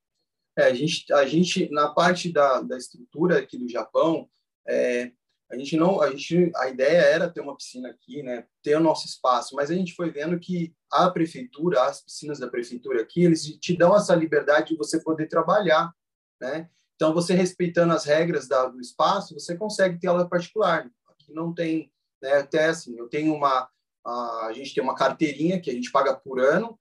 É, 0.59 0.65
a 0.65 0.75
gente, 0.75 1.13
a 1.13 1.25
gente, 1.25 1.71
na 1.71 1.91
parte 1.91 2.33
da, 2.33 2.61
da 2.61 2.77
estrutura 2.77 3.39
aqui 3.39 3.57
do 3.57 3.69
Japão, 3.69 4.29
é, 4.67 5.13
a 5.51 5.57
gente 5.57 5.77
não, 5.77 6.03
a 6.03 6.11
gente, 6.11 6.51
a 6.57 6.69
ideia 6.69 6.99
era 6.99 7.31
ter 7.31 7.41
uma 7.41 7.57
piscina 7.57 7.89
aqui, 7.89 8.23
né, 8.23 8.47
ter 8.63 8.77
o 8.77 8.81
nosso 8.81 9.07
espaço, 9.07 9.55
mas 9.55 9.71
a 9.71 9.75
gente 9.75 9.95
foi 9.95 10.11
vendo 10.11 10.39
que 10.39 10.75
a 10.91 11.11
prefeitura, 11.11 11.85
as 11.85 12.01
piscinas 12.01 12.39
da 12.39 12.49
prefeitura 12.49 13.03
aqui, 13.03 13.25
eles 13.25 13.45
te 13.45 13.77
dão 13.77 13.97
essa 13.97 14.15
liberdade 14.15 14.69
de 14.69 14.77
você 14.77 15.01
poder 15.01 15.27
trabalhar, 15.27 15.93
né? 16.41 16.69
Então, 16.97 17.15
você 17.15 17.35
respeitando 17.35 17.93
as 17.93 18.05
regras 18.05 18.49
da, 18.49 18.67
do 18.67 18.81
espaço, 18.81 19.35
você 19.35 19.57
consegue 19.57 20.01
ter 20.01 20.09
aula 20.09 20.29
particular. 20.29 20.91
Aqui 21.09 21.33
não 21.33 21.55
tem, 21.55 21.93
né, 22.21 22.39
até 22.39 22.67
assim, 22.67 22.99
eu 22.99 23.09
tenho 23.09 23.35
uma 23.35 23.69
a 24.05 24.51
gente 24.55 24.75
tem 24.75 24.83
uma 24.83 24.95
carteirinha 24.95 25.61
que 25.61 25.71
a 25.71 25.75
gente 25.75 25.93
paga 25.93 26.15
por 26.15 26.41
ano, 26.41 26.79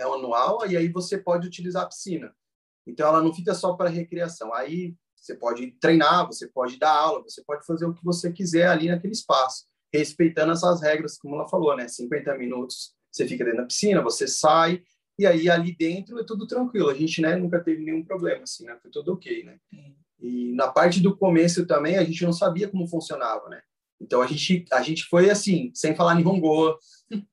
é 0.00 0.02
anual, 0.02 0.66
e 0.66 0.76
aí 0.76 0.88
você 0.88 1.16
pode 1.16 1.46
utilizar 1.46 1.84
a 1.84 1.86
piscina. 1.86 2.34
Então, 2.84 3.06
ela 3.06 3.22
não 3.22 3.32
fica 3.32 3.54
só 3.54 3.74
para 3.74 3.88
recreação. 3.88 4.52
Aí 4.52 4.96
você 5.14 5.36
pode 5.36 5.70
treinar, 5.80 6.26
você 6.26 6.48
pode 6.48 6.76
dar 6.76 6.90
aula, 6.90 7.22
você 7.22 7.40
pode 7.44 7.64
fazer 7.64 7.86
o 7.86 7.94
que 7.94 8.04
você 8.04 8.32
quiser 8.32 8.66
ali 8.66 8.88
naquele 8.88 9.12
espaço, 9.12 9.64
respeitando 9.94 10.52
essas 10.52 10.82
regras, 10.82 11.16
como 11.16 11.36
ela 11.36 11.48
falou, 11.48 11.76
né? 11.76 11.86
50 11.86 12.36
minutos 12.36 12.95
você 13.16 13.26
fica 13.26 13.44
dentro 13.44 13.60
da 13.60 13.66
piscina, 13.66 14.02
você 14.02 14.28
sai, 14.28 14.82
e 15.18 15.26
aí 15.26 15.48
ali 15.48 15.74
dentro 15.74 16.18
é 16.20 16.24
tudo 16.24 16.46
tranquilo. 16.46 16.90
A 16.90 16.94
gente 16.94 17.22
né, 17.22 17.34
nunca 17.34 17.58
teve 17.60 17.82
nenhum 17.82 18.04
problema, 18.04 18.42
assim, 18.42 18.66
né? 18.66 18.76
Foi 18.82 18.90
tudo 18.90 19.14
ok, 19.14 19.44
né? 19.44 19.58
E 20.20 20.52
na 20.52 20.68
parte 20.68 21.00
do 21.00 21.16
começo 21.16 21.66
também, 21.66 21.96
a 21.96 22.04
gente 22.04 22.22
não 22.24 22.32
sabia 22.32 22.68
como 22.68 22.86
funcionava, 22.86 23.48
né? 23.48 23.62
Então 23.98 24.20
a 24.20 24.26
gente 24.26 24.66
a 24.70 24.82
gente 24.82 25.04
foi 25.04 25.30
assim, 25.30 25.70
sem 25.74 25.94
falar 25.94 26.14
Nihongo, 26.14 26.76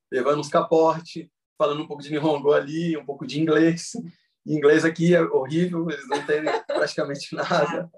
levando 0.09 0.39
uns 0.39 0.47
caporte, 0.47 1.29
falando 1.57 1.83
um 1.83 1.87
pouco 1.87 2.01
de 2.01 2.09
Nihongo 2.09 2.53
ali, 2.53 2.95
um 2.95 3.05
pouco 3.05 3.27
de 3.27 3.41
inglês. 3.41 3.91
E 4.45 4.55
inglês 4.55 4.85
aqui 4.85 5.13
é 5.13 5.21
horrível, 5.21 5.89
eles 5.89 6.07
não 6.07 6.25
têm 6.25 6.43
praticamente 6.67 7.35
nada. 7.35 7.91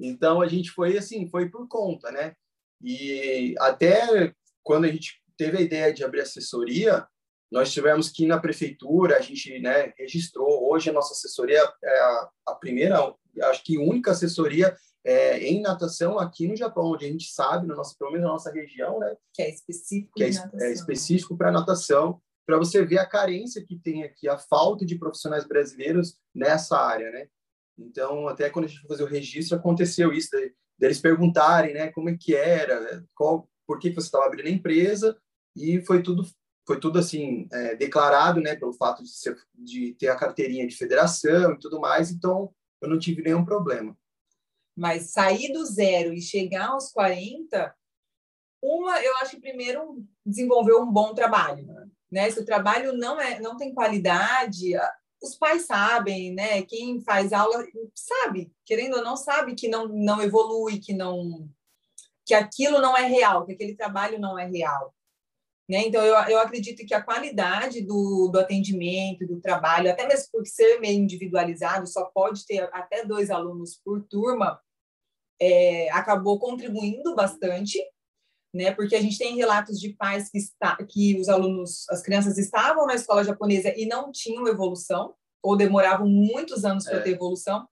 Então 0.00 0.40
a 0.40 0.46
gente 0.46 0.70
foi 0.70 0.96
assim, 0.96 1.28
foi 1.28 1.48
por 1.48 1.66
conta, 1.66 2.12
né? 2.12 2.34
E 2.80 3.54
até 3.58 4.32
quando 4.62 4.84
a 4.84 4.88
gente 4.88 5.20
teve 5.36 5.58
a 5.58 5.60
ideia 5.60 5.92
de 5.92 6.04
abrir 6.04 6.20
assessoria, 6.20 7.06
nós 7.54 7.72
tivemos 7.72 8.10
que 8.10 8.24
ir 8.24 8.26
na 8.26 8.40
prefeitura, 8.40 9.16
a 9.16 9.20
gente 9.20 9.60
né, 9.60 9.92
registrou. 9.96 10.68
Hoje 10.68 10.90
a 10.90 10.92
nossa 10.92 11.12
assessoria 11.12 11.62
é 11.84 12.00
a, 12.00 12.30
a 12.48 12.54
primeira, 12.56 13.14
acho 13.44 13.62
que 13.62 13.78
única 13.78 14.10
assessoria 14.10 14.76
é, 15.04 15.38
em 15.38 15.62
natação 15.62 16.18
aqui 16.18 16.48
no 16.48 16.56
Japão, 16.56 16.86
onde 16.86 17.04
a 17.04 17.08
gente 17.08 17.30
sabe, 17.30 17.68
no 17.68 17.76
nosso, 17.76 17.96
pelo 17.96 18.10
menos 18.10 18.26
na 18.26 18.32
nossa 18.32 18.50
região, 18.50 18.98
né? 18.98 19.14
Que 19.32 19.42
é 19.42 19.50
específico 19.50 20.10
que 20.16 20.24
é, 20.24 20.30
é 20.62 20.72
específico 20.72 21.36
para 21.36 21.52
natação, 21.52 22.20
para 22.44 22.58
você 22.58 22.84
ver 22.84 22.98
a 22.98 23.06
carência 23.06 23.64
que 23.64 23.78
tem 23.78 24.02
aqui, 24.02 24.28
a 24.28 24.36
falta 24.36 24.84
de 24.84 24.98
profissionais 24.98 25.46
brasileiros 25.46 26.18
nessa 26.34 26.76
área, 26.76 27.08
né? 27.12 27.28
Então, 27.78 28.26
até 28.26 28.50
quando 28.50 28.64
a 28.64 28.68
gente 28.68 28.80
foi 28.80 28.88
fazer 28.88 29.04
o 29.04 29.08
registro, 29.08 29.56
aconteceu 29.56 30.12
isso, 30.12 30.30
deles 30.76 30.98
perguntarem, 30.98 31.72
né, 31.72 31.92
como 31.92 32.10
é 32.10 32.16
que 32.18 32.34
era, 32.34 33.04
qual, 33.14 33.48
por 33.64 33.78
que 33.78 33.90
você 33.90 34.06
estava 34.06 34.26
abrindo 34.26 34.48
a 34.48 34.50
empresa, 34.50 35.16
e 35.56 35.80
foi 35.82 36.02
tudo 36.02 36.24
foi 36.66 36.80
tudo 36.80 36.98
assim 36.98 37.46
é, 37.52 37.74
declarado, 37.74 38.40
né, 38.40 38.56
pelo 38.56 38.72
fato 38.72 39.02
de, 39.02 39.10
ser, 39.10 39.36
de 39.54 39.94
ter 39.94 40.08
a 40.08 40.16
carteirinha 40.16 40.66
de 40.66 40.76
federação 40.76 41.52
e 41.52 41.58
tudo 41.58 41.80
mais, 41.80 42.10
então 42.10 42.52
eu 42.80 42.88
não 42.88 42.98
tive 42.98 43.22
nenhum 43.22 43.44
problema. 43.44 43.96
Mas 44.76 45.10
sair 45.10 45.52
do 45.52 45.64
zero 45.64 46.12
e 46.12 46.20
chegar 46.20 46.70
aos 46.70 46.90
40, 46.90 47.74
uma, 48.62 49.00
eu 49.00 49.14
acho 49.18 49.32
que 49.32 49.40
primeiro 49.40 50.04
desenvolver 50.24 50.74
um 50.74 50.90
bom 50.90 51.14
trabalho, 51.14 51.66
né? 52.10 52.30
Se 52.30 52.40
o 52.40 52.44
trabalho 52.44 52.92
não 52.92 53.20
é, 53.20 53.38
não 53.40 53.56
tem 53.56 53.74
qualidade, 53.74 54.72
os 55.22 55.36
pais 55.36 55.66
sabem, 55.66 56.32
né? 56.32 56.62
Quem 56.62 57.00
faz 57.02 57.32
aula 57.32 57.64
sabe, 57.94 58.52
querendo 58.64 58.96
ou 58.96 59.04
não 59.04 59.16
sabe 59.16 59.54
que 59.54 59.68
não 59.68 59.86
não 59.88 60.22
evolui, 60.22 60.78
que 60.78 60.92
não 60.92 61.48
que 62.24 62.32
aquilo 62.32 62.80
não 62.80 62.96
é 62.96 63.06
real, 63.06 63.44
que 63.44 63.52
aquele 63.52 63.74
trabalho 63.74 64.18
não 64.18 64.38
é 64.38 64.46
real. 64.46 64.94
Né? 65.68 65.86
Então, 65.86 66.04
eu, 66.04 66.14
eu 66.28 66.38
acredito 66.40 66.84
que 66.84 66.92
a 66.92 67.02
qualidade 67.02 67.80
do, 67.80 68.28
do 68.30 68.38
atendimento, 68.38 69.26
do 69.26 69.40
trabalho, 69.40 69.90
até 69.90 70.06
mesmo 70.06 70.28
por 70.30 70.46
ser 70.46 70.78
meio 70.78 70.98
individualizado, 70.98 71.86
só 71.86 72.04
pode 72.14 72.44
ter 72.44 72.68
até 72.72 73.04
dois 73.04 73.30
alunos 73.30 73.80
por 73.82 74.02
turma, 74.04 74.60
é, 75.40 75.90
acabou 75.90 76.38
contribuindo 76.38 77.14
bastante, 77.14 77.82
né? 78.54 78.72
Porque 78.72 78.94
a 78.94 79.00
gente 79.00 79.18
tem 79.18 79.36
relatos 79.36 79.80
de 79.80 79.94
pais 79.94 80.30
que, 80.30 80.38
está, 80.38 80.76
que 80.84 81.18
os 81.18 81.28
alunos, 81.28 81.88
as 81.88 82.02
crianças 82.02 82.38
estavam 82.38 82.86
na 82.86 82.94
escola 82.94 83.24
japonesa 83.24 83.72
e 83.76 83.86
não 83.86 84.12
tinham 84.12 84.46
evolução, 84.46 85.14
ou 85.42 85.56
demoravam 85.56 86.06
muitos 86.06 86.64
anos 86.64 86.84
para 86.84 86.98
é. 86.98 87.00
ter 87.00 87.10
evolução, 87.12 87.66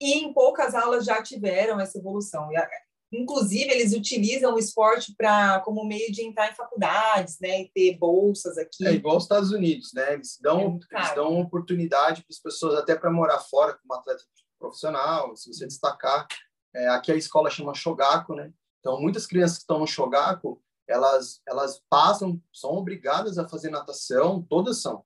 e 0.00 0.18
em 0.18 0.32
poucas 0.32 0.74
aulas 0.74 1.04
já 1.04 1.22
tiveram 1.22 1.80
essa 1.80 1.98
evolução. 1.98 2.50
Inclusive, 3.12 3.70
eles 3.70 3.92
utilizam 3.92 4.54
o 4.54 4.58
esporte 4.58 5.14
para 5.14 5.60
como 5.60 5.84
meio 5.84 6.10
de 6.10 6.22
entrar 6.22 6.50
em 6.50 6.54
faculdades, 6.54 7.38
né? 7.40 7.62
E 7.62 7.70
ter 7.70 7.98
bolsas 7.98 8.56
aqui. 8.56 8.86
É 8.86 8.92
igual 8.92 9.18
os 9.18 9.24
Estados 9.24 9.52
Unidos, 9.52 9.92
né? 9.92 10.14
Eles 10.14 10.38
dão, 10.40 10.80
é 10.90 10.96
eles 10.96 11.14
dão 11.14 11.40
oportunidade 11.40 12.22
para 12.22 12.30
as 12.30 12.38
pessoas 12.38 12.78
até 12.78 12.96
para 12.96 13.10
morar 13.10 13.38
fora 13.40 13.74
como 13.74 13.92
atleta 13.94 14.22
profissional, 14.58 15.36
se 15.36 15.52
você 15.52 15.66
destacar. 15.66 16.26
É, 16.74 16.88
aqui 16.88 17.12
a 17.12 17.16
escola 17.16 17.50
chama 17.50 17.74
Shogaku, 17.74 18.34
né? 18.34 18.50
Então, 18.80 19.00
muitas 19.00 19.26
crianças 19.26 19.58
que 19.58 19.62
estão 19.62 19.78
no 19.78 19.86
Shogaku, 19.86 20.60
elas, 20.88 21.40
elas 21.46 21.80
passam, 21.90 22.40
são 22.52 22.70
obrigadas 22.70 23.38
a 23.38 23.48
fazer 23.48 23.70
natação, 23.70 24.42
todas 24.42 24.80
são. 24.80 25.04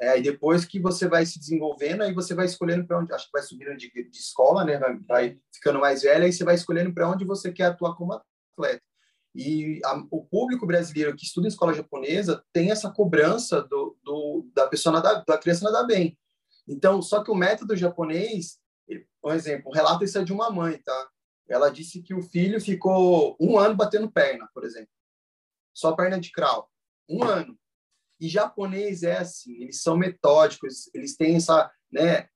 É, 0.00 0.18
e 0.18 0.22
depois 0.22 0.64
que 0.64 0.80
você 0.80 1.06
vai 1.06 1.24
se 1.24 1.38
desenvolvendo, 1.38 2.02
aí 2.02 2.12
você 2.12 2.34
vai 2.34 2.46
escolhendo 2.46 2.86
para 2.86 2.98
onde, 2.98 3.12
acho 3.12 3.26
que 3.26 3.32
vai 3.32 3.42
subindo 3.42 3.76
de, 3.76 3.90
de 3.90 4.18
escola, 4.18 4.64
né? 4.64 4.78
Vai, 4.78 4.98
vai, 5.00 5.38
ficando 5.54 5.78
mais 5.78 6.02
velha, 6.02 6.24
aí 6.24 6.32
você 6.32 6.44
vai 6.44 6.54
escolhendo 6.54 6.92
para 6.92 7.08
onde 7.08 7.24
você 7.24 7.52
quer 7.52 7.66
atuar 7.66 7.94
como 7.94 8.12
atleta. 8.12 8.82
E 9.34 9.80
a, 9.84 9.96
o 10.10 10.24
público 10.24 10.66
brasileiro 10.66 11.16
que 11.16 11.24
estuda 11.24 11.46
em 11.46 11.48
escola 11.48 11.72
japonesa 11.72 12.44
tem 12.52 12.70
essa 12.70 12.90
cobrança 12.90 13.62
do, 13.62 13.96
do 14.02 14.50
da 14.54 14.66
pessoa 14.66 14.92
nadar, 14.92 15.24
da 15.24 15.38
criança 15.38 15.64
nadar 15.64 15.86
bem. 15.86 16.18
Então, 16.68 17.00
só 17.00 17.22
que 17.22 17.30
o 17.30 17.34
método 17.34 17.76
japonês, 17.76 18.58
por 19.20 19.34
exemplo, 19.34 19.70
um 19.70 19.74
relato 19.74 20.04
isso 20.04 20.18
é 20.18 20.24
de 20.24 20.32
uma 20.32 20.50
mãe, 20.50 20.78
tá? 20.82 21.10
Ela 21.48 21.70
disse 21.70 22.02
que 22.02 22.14
o 22.14 22.22
filho 22.22 22.60
ficou 22.60 23.36
um 23.40 23.58
ano 23.58 23.74
batendo 23.74 24.10
perna, 24.10 24.48
por 24.54 24.64
exemplo, 24.64 24.90
só 25.74 25.92
perna 25.92 26.20
de 26.20 26.30
crawl, 26.30 26.68
um 27.08 27.22
ano. 27.22 27.58
E 28.22 28.28
japonês 28.28 29.02
é 29.02 29.18
assim, 29.18 29.60
eles 29.60 29.82
são 29.82 29.96
metódicos, 29.96 30.88
eles 30.94 31.16
têm 31.16 31.34
essa, 31.34 31.68
né? 31.90 32.28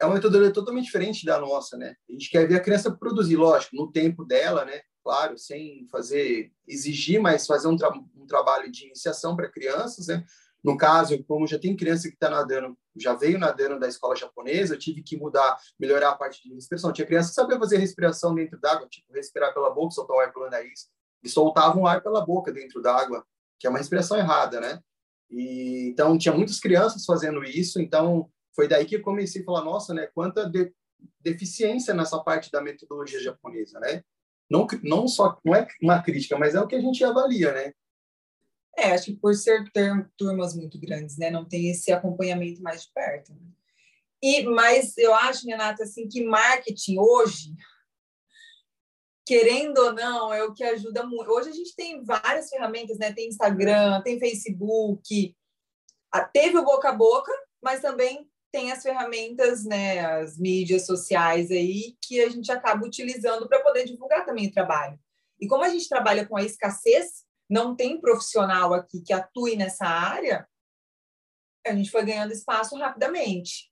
É 0.00 0.04
uma 0.04 0.16
metodologia 0.16 0.52
totalmente 0.52 0.86
diferente 0.86 1.24
da 1.24 1.38
nossa, 1.38 1.76
né? 1.76 1.94
A 2.08 2.12
gente 2.12 2.28
quer 2.28 2.44
ver 2.48 2.56
a 2.56 2.60
criança 2.60 2.90
produzir, 2.90 3.36
lógico, 3.36 3.76
no 3.76 3.92
tempo 3.92 4.24
dela, 4.24 4.64
né? 4.64 4.80
Claro, 5.04 5.38
sem 5.38 5.86
fazer 5.92 6.50
exigir, 6.66 7.20
mas 7.20 7.46
fazer 7.46 7.68
um, 7.68 7.76
tra 7.76 7.88
um 8.16 8.26
trabalho 8.26 8.68
de 8.68 8.86
iniciação 8.86 9.36
para 9.36 9.48
crianças, 9.48 10.08
né? 10.08 10.24
No 10.60 10.76
caso, 10.76 11.22
como 11.22 11.46
já 11.46 11.56
tem 11.56 11.76
criança 11.76 12.08
que 12.08 12.14
está 12.14 12.28
nadando, 12.28 12.76
já 12.96 13.14
veio 13.14 13.38
nadando 13.38 13.78
da 13.78 13.86
escola 13.86 14.16
japonesa, 14.16 14.74
eu 14.74 14.78
tive 14.80 15.04
que 15.04 15.16
mudar, 15.16 15.56
melhorar 15.78 16.10
a 16.10 16.16
parte 16.16 16.42
de 16.42 16.52
respiração. 16.52 16.92
Tinha 16.92 17.06
criança 17.06 17.28
que 17.28 17.36
sabia 17.36 17.60
fazer 17.60 17.76
respiração 17.76 18.34
dentro 18.34 18.58
d'água, 18.58 18.88
tipo 18.88 19.12
respirar 19.12 19.54
pela 19.54 19.70
boca, 19.70 19.94
soltar 19.94 20.16
o 20.16 20.20
ar 20.20 20.32
pelo 20.32 20.50
nariz, 20.50 20.88
e 21.22 21.28
soltavam 21.28 21.84
o 21.84 21.86
ar 21.86 22.02
pela 22.02 22.26
boca 22.26 22.50
dentro 22.50 22.82
d'água, 22.82 23.24
que 23.56 23.68
é 23.68 23.70
uma 23.70 23.78
respiração 23.78 24.18
errada, 24.18 24.60
né? 24.60 24.82
E, 25.30 25.88
então, 25.90 26.16
tinha 26.16 26.34
muitas 26.34 26.60
crianças 26.60 27.04
fazendo 27.04 27.42
isso, 27.44 27.80
então 27.80 28.30
foi 28.54 28.68
daí 28.68 28.84
que 28.84 28.96
eu 28.96 29.02
comecei 29.02 29.42
a 29.42 29.44
falar, 29.44 29.64
nossa, 29.64 29.92
né, 29.92 30.08
quanta 30.14 30.48
de, 30.48 30.72
deficiência 31.20 31.92
nessa 31.92 32.18
parte 32.20 32.50
da 32.50 32.62
metodologia 32.62 33.20
japonesa, 33.20 33.78
né? 33.80 34.02
Não, 34.48 34.66
não 34.82 35.08
só, 35.08 35.38
não 35.44 35.54
é 35.54 35.66
uma 35.82 36.00
crítica, 36.00 36.38
mas 36.38 36.54
é 36.54 36.60
o 36.60 36.66
que 36.66 36.76
a 36.76 36.80
gente 36.80 37.04
avalia, 37.04 37.52
né? 37.52 37.72
É, 38.78 38.92
acho 38.92 39.06
que 39.06 39.16
por 39.16 39.34
ser 39.34 39.70
ter, 39.72 40.08
turmas 40.16 40.54
muito 40.54 40.78
grandes, 40.78 41.16
né, 41.16 41.30
não 41.30 41.44
tem 41.44 41.70
esse 41.70 41.90
acompanhamento 41.92 42.62
mais 42.62 42.82
de 42.82 42.92
perto. 42.94 43.32
Né? 43.32 43.40
E, 44.22 44.44
mas 44.44 44.96
eu 44.98 45.14
acho, 45.14 45.46
Renata, 45.46 45.82
assim, 45.82 46.08
que 46.08 46.24
marketing 46.24 46.98
hoje 46.98 47.54
querendo 49.26 49.78
ou 49.78 49.92
não, 49.92 50.32
é 50.32 50.44
o 50.44 50.54
que 50.54 50.62
ajuda 50.62 51.04
muito. 51.04 51.30
Hoje 51.30 51.50
a 51.50 51.52
gente 51.52 51.74
tem 51.74 52.04
várias 52.04 52.48
ferramentas, 52.48 52.96
né? 52.96 53.12
Tem 53.12 53.28
Instagram, 53.28 54.00
tem 54.02 54.20
Facebook, 54.20 55.36
teve 56.32 56.56
o 56.56 56.64
boca 56.64 56.90
a 56.90 56.92
boca, 56.92 57.32
mas 57.60 57.80
também 57.80 58.30
tem 58.52 58.72
as 58.72 58.82
ferramentas, 58.82 59.64
né, 59.64 60.00
as 60.00 60.38
mídias 60.38 60.86
sociais 60.86 61.50
aí 61.50 61.96
que 62.00 62.22
a 62.22 62.28
gente 62.30 62.50
acaba 62.50 62.86
utilizando 62.86 63.46
para 63.48 63.62
poder 63.62 63.84
divulgar 63.84 64.24
também 64.24 64.46
o 64.46 64.52
trabalho. 64.52 64.98
E 65.38 65.46
como 65.46 65.64
a 65.64 65.68
gente 65.68 65.88
trabalha 65.88 66.24
com 66.24 66.36
a 66.36 66.42
escassez, 66.42 67.24
não 67.50 67.76
tem 67.76 68.00
profissional 68.00 68.72
aqui 68.72 69.02
que 69.02 69.12
atue 69.12 69.56
nessa 69.56 69.84
área, 69.84 70.48
a 71.66 71.74
gente 71.74 71.90
foi 71.90 72.04
ganhando 72.04 72.32
espaço 72.32 72.76
rapidamente. 72.76 73.70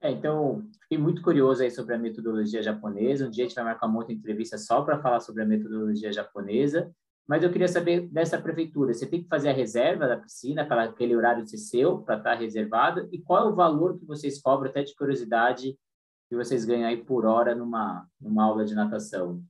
É, 0.00 0.10
então, 0.12 0.64
fiquei 0.82 0.96
muito 0.96 1.22
curioso 1.22 1.62
aí 1.62 1.70
sobre 1.70 1.94
a 1.94 1.98
metodologia 1.98 2.62
japonesa. 2.62 3.26
Um 3.26 3.30
dia 3.30 3.44
a 3.44 3.48
gente 3.48 3.56
vai 3.56 3.64
marcar 3.64 3.86
uma 3.86 3.98
outra 3.98 4.14
entrevista 4.14 4.56
só 4.56 4.82
para 4.82 5.00
falar 5.00 5.20
sobre 5.20 5.42
a 5.42 5.46
metodologia 5.46 6.12
japonesa. 6.12 6.94
Mas 7.26 7.42
eu 7.42 7.52
queria 7.52 7.68
saber 7.68 8.08
dessa 8.08 8.40
prefeitura, 8.40 8.94
você 8.94 9.06
tem 9.06 9.22
que 9.22 9.28
fazer 9.28 9.50
a 9.50 9.52
reserva 9.52 10.08
da 10.08 10.16
piscina 10.16 10.64
para 10.64 10.84
aquele 10.84 11.14
horário 11.14 11.46
ser 11.46 11.58
seu, 11.58 11.98
para 11.98 12.16
estar 12.16 12.32
tá 12.32 12.38
reservada? 12.38 13.06
E 13.12 13.20
qual 13.20 13.46
é 13.46 13.52
o 13.52 13.54
valor 13.54 13.98
que 13.98 14.06
vocês 14.06 14.40
cobram, 14.40 14.70
até 14.70 14.82
de 14.82 14.94
curiosidade, 14.94 15.78
que 16.28 16.36
vocês 16.36 16.64
ganham 16.64 16.88
aí 16.88 16.96
por 17.04 17.26
hora 17.26 17.54
numa, 17.54 18.08
numa 18.18 18.44
aula 18.44 18.64
de 18.64 18.74
natação? 18.74 19.42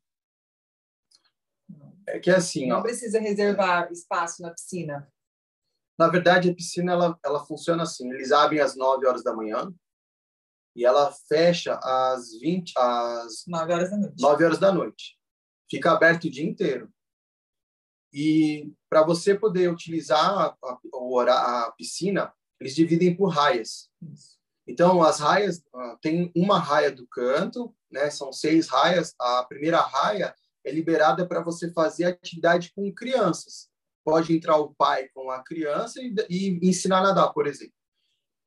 É 2.09 2.19
que 2.19 2.31
é 2.31 2.37
assim... 2.37 2.69
Não 2.69 2.79
ó, 2.79 2.83
precisa 2.83 3.21
reservar 3.21 3.93
espaço 3.93 4.43
na 4.43 4.51
piscina. 4.51 5.07
Na 5.97 6.09
verdade, 6.09 6.51
a 6.51 6.55
piscina 6.55 6.93
ela, 6.93 7.19
ela 7.25 7.45
funciona 7.45 7.85
assim. 7.85 8.11
Eles 8.13 8.33
abrem 8.33 8.61
às 8.61 8.77
9 8.77 9.07
horas 9.07 9.23
da 9.23 9.35
manhã, 9.35 9.73
e 10.79 10.85
ela 10.85 11.11
fecha 11.11 11.77
às 11.83 12.39
20 12.39 12.73
às 12.77 13.45
9 13.49 13.73
horas 13.73 13.91
da 13.91 13.97
noite. 13.97 14.23
9 14.23 14.45
horas 14.45 14.59
da 14.61 14.73
noite. 14.73 15.19
Fica 15.69 15.91
aberto 15.91 16.27
o 16.27 16.31
dia 16.31 16.49
inteiro. 16.49 16.89
E 18.13 18.73
para 18.89 19.03
você 19.03 19.35
poder 19.35 19.69
utilizar 19.73 20.25
a, 20.25 20.57
a, 20.63 21.67
a, 21.67 21.73
piscina, 21.73 22.33
eles 22.61 22.77
dividem 22.77 23.17
por 23.17 23.27
raias. 23.27 23.91
Então, 24.69 25.03
as 25.03 25.19
raias, 25.19 25.59
uh, 25.75 25.99
tem 26.01 26.31
uma 26.37 26.61
raia 26.61 26.93
do 26.93 27.09
canto, 27.09 27.75
né? 27.91 28.09
São 28.09 28.33
seis 28.33 28.69
raias. 28.69 29.17
A 29.21 29.45
primeira 29.47 29.81
raia 29.81 30.33
é 30.65 30.71
liberada 30.71 31.27
para 31.27 31.43
você 31.43 31.73
fazer 31.73 32.05
atividade 32.05 32.73
com 32.73 32.95
crianças. 32.95 33.69
Pode 34.05 34.33
entrar 34.33 34.57
o 34.59 34.73
pai 34.77 35.09
com 35.09 35.29
a 35.29 35.43
criança 35.43 36.01
e, 36.01 36.15
e 36.31 36.69
ensinar 36.69 37.01
a 37.01 37.03
nadar, 37.03 37.33
por 37.33 37.49
exemplo. 37.49 37.75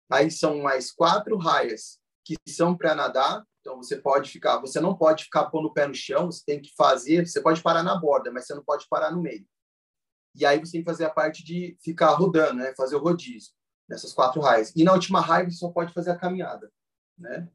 Aí 0.10 0.32
são 0.32 0.60
mais 0.60 0.92
quatro 0.92 1.36
raias 1.38 2.00
que 2.24 2.36
são 2.48 2.76
para 2.76 2.96
nadar. 2.96 3.44
Então 3.62 3.78
você 3.78 3.96
pode 3.96 4.32
ficar, 4.32 4.60
você 4.60 4.80
não 4.80 4.96
pode 4.96 5.26
ficar 5.26 5.46
pondo 5.46 5.68
o 5.68 5.74
pé 5.74 5.88
no 5.88 5.94
chão, 5.94 6.32
você 6.32 6.44
tem 6.46 6.62
que 6.62 6.74
fazer, 6.76 7.28
você 7.28 7.42
pode 7.42 7.62
parar 7.62 7.84
na 7.84 7.96
borda, 7.96 8.32
mas 8.32 8.48
você 8.48 8.56
não 8.56 8.64
pode 8.64 8.88
parar 8.90 9.12
no 9.12 9.22
meio. 9.22 9.46
E 10.36 10.46
aí 10.46 10.60
você 10.60 10.74
tem 10.74 10.82
que 10.82 10.90
fazer 10.90 11.06
a 11.06 11.10
parte 11.10 11.44
de 11.44 11.78
ficar 11.84 12.12
rodando, 12.12 12.56
né? 12.56 12.74
Fazer 12.76 12.96
o 12.96 13.00
rodízio 13.00 13.52
nessas 13.88 14.14
quatro 14.14 14.42
raias. 14.42 14.72
E 14.76 14.84
na 14.84 14.94
última 14.94 15.20
raia 15.20 15.50
você 15.50 15.58
só 15.58 15.70
pode 15.70 15.94
fazer 15.94 16.12
a 16.12 16.18
caminhada, 16.18 16.72
né? 17.18 17.48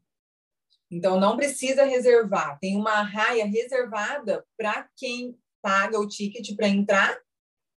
Então 0.90 1.18
não 1.18 1.36
precisa 1.36 1.84
reservar. 1.84 2.58
Tem 2.60 2.76
uma 2.76 3.02
raia 3.02 3.44
reservada 3.46 4.44
para 4.56 4.88
quem 4.96 5.36
paga 5.60 5.98
o 5.98 6.06
ticket 6.06 6.54
para 6.54 6.68
entrar 6.68 7.18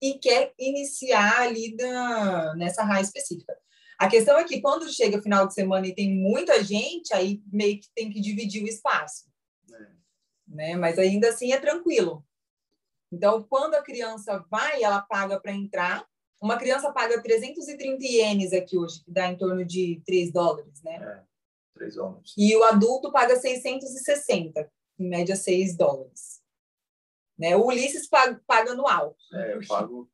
e 0.01 0.19
quer 0.19 0.53
iniciar 0.59 1.41
ali 1.41 1.75
da, 1.75 2.53
nessa 2.55 2.83
raia 2.83 3.01
específica. 3.01 3.57
A 3.99 4.07
questão 4.07 4.39
é 4.39 4.45
que 4.45 4.61
quando 4.61 4.87
chega 4.87 5.21
final 5.21 5.45
de 5.45 5.53
semana 5.53 5.85
e 5.85 5.93
tem 5.93 6.15
muita 6.15 6.63
gente, 6.63 7.13
aí 7.13 7.43
meio 7.51 7.81
que 7.81 7.89
tem 7.93 8.09
que 8.09 8.21
dividir 8.21 8.63
o 8.63 8.67
espaço. 8.67 9.25
É. 9.69 9.87
Né? 10.47 10.75
Mas 10.77 10.97
ainda 10.97 11.27
assim 11.27 11.51
é 11.51 11.59
tranquilo. 11.59 12.25
Então, 13.11 13.43
quando 13.43 13.75
a 13.75 13.81
criança 13.81 14.45
vai, 14.49 14.81
ela 14.81 15.01
paga 15.01 15.37
para 15.37 15.51
entrar. 15.51 16.07
Uma 16.41 16.57
criança 16.57 16.93
paga 16.93 17.21
330 17.21 18.01
ienes 18.05 18.53
aqui 18.53 18.77
hoje, 18.77 19.03
que 19.03 19.11
dá 19.11 19.27
em 19.27 19.37
torno 19.37 19.65
de 19.65 20.01
3 20.05 20.31
dólares, 20.31 20.81
né? 20.81 20.95
É, 20.95 21.23
3 21.73 21.95
dólares. 21.95 22.33
E 22.37 22.55
o 22.55 22.63
adulto 22.63 23.11
paga 23.11 23.35
660, 23.35 24.71
em 24.97 25.09
média 25.09 25.35
6 25.35 25.75
dólares. 25.75 26.41
Né? 27.37 27.57
O 27.57 27.65
Ulisses 27.65 28.07
paga, 28.07 28.41
paga 28.47 28.71
anual. 28.71 29.17
É, 29.33 29.55
eu 29.55 29.59
pago. 29.67 30.09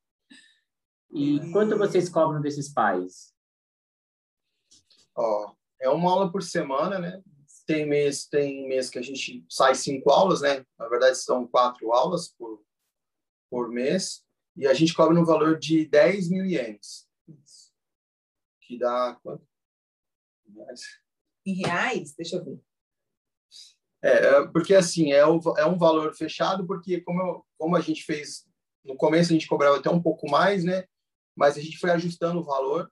E 1.12 1.52
quanto 1.52 1.78
vocês 1.78 2.10
cobram 2.10 2.42
desses 2.42 2.74
pais? 2.74 3.35
Ó, 5.16 5.54
é 5.80 5.90
uma 5.90 6.12
aula 6.12 6.32
por 6.32 6.44
semana, 6.44 7.00
né? 7.00 7.24
Tem 7.66 7.86
mês, 7.86 8.28
tem 8.28 8.68
mês 8.68 8.90
que 8.90 9.00
a 9.00 9.02
gente 9.02 9.44
sai 9.50 9.74
cinco 9.74 10.12
aulas, 10.12 10.42
né? 10.42 10.66
Na 10.78 10.88
verdade, 10.88 11.18
são 11.18 11.48
quatro 11.48 11.92
aulas 11.92 12.30
por, 12.38 12.64
por 13.50 13.70
mês. 13.70 14.24
E 14.56 14.68
a 14.68 14.74
gente 14.74 14.94
cobra 14.94 15.14
no 15.14 15.26
valor 15.26 15.58
de 15.58 15.86
10 15.86 16.30
mil 16.30 16.46
ienes. 16.46 17.08
Que 18.62 18.78
dá 18.78 19.18
quanto? 19.22 19.46
Em 21.46 21.54
reais? 21.54 22.14
Deixa 22.16 22.38
eu 22.38 22.46
ver. 22.46 22.60
É, 24.04 24.10
é, 24.10 24.48
porque 24.48 24.76
assim, 24.76 25.12
é, 25.12 25.26
o, 25.26 25.40
é 25.58 25.66
um 25.66 25.78
valor 25.78 26.14
fechado, 26.16 26.66
porque 26.66 27.02
como, 27.02 27.22
eu, 27.22 27.46
como 27.58 27.76
a 27.76 27.82
gente 27.82 28.04
fez, 28.04 28.48
no 28.84 28.96
começo 28.96 29.32
a 29.32 29.34
gente 29.34 29.48
cobrava 29.48 29.78
até 29.78 29.90
um 29.90 30.02
pouco 30.02 30.30
mais, 30.30 30.64
né? 30.64 30.86
Mas 31.36 31.58
a 31.58 31.62
gente 31.62 31.78
foi 31.78 31.90
ajustando 31.90 32.40
o 32.40 32.44
valor 32.44 32.92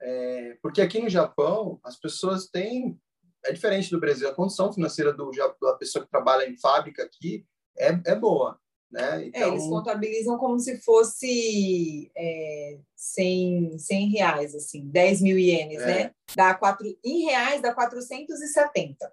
é, 0.00 0.58
porque 0.62 0.80
aqui 0.80 1.00
no 1.00 1.08
Japão, 1.08 1.80
as 1.82 1.96
pessoas 1.96 2.46
têm. 2.46 2.98
É 3.44 3.52
diferente 3.52 3.90
do 3.90 4.00
Brasil. 4.00 4.28
A 4.28 4.34
condição 4.34 4.72
financeira 4.72 5.12
do, 5.12 5.30
da 5.60 5.74
pessoa 5.74 6.04
que 6.04 6.10
trabalha 6.10 6.48
em 6.48 6.56
fábrica 6.56 7.04
aqui 7.04 7.46
é, 7.78 7.88
é 8.04 8.14
boa. 8.16 8.58
Né? 8.90 9.26
Então... 9.26 9.40
É, 9.40 9.48
eles 9.48 9.64
então 9.64 9.78
contabilizam 9.78 10.38
como 10.38 10.58
se 10.58 10.80
fosse 10.80 12.10
é, 12.16 12.78
100, 12.94 13.78
100 13.78 14.08
reais, 14.08 14.54
assim, 14.54 14.86
10 14.88 15.22
mil 15.22 15.38
ienes, 15.38 15.80
é. 15.82 15.86
né? 15.86 16.14
Dá 16.34 16.54
quatro, 16.54 16.86
em 17.04 17.24
reais 17.24 17.62
dá 17.62 17.72
470 17.74 19.12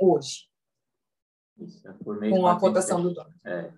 hoje. 0.00 0.48
Isso, 1.58 1.88
é 1.88 1.92
com 2.30 2.46
a 2.46 2.58
cotação 2.58 3.02
do 3.02 3.12
dólar. 3.12 3.34
É. 3.44 3.72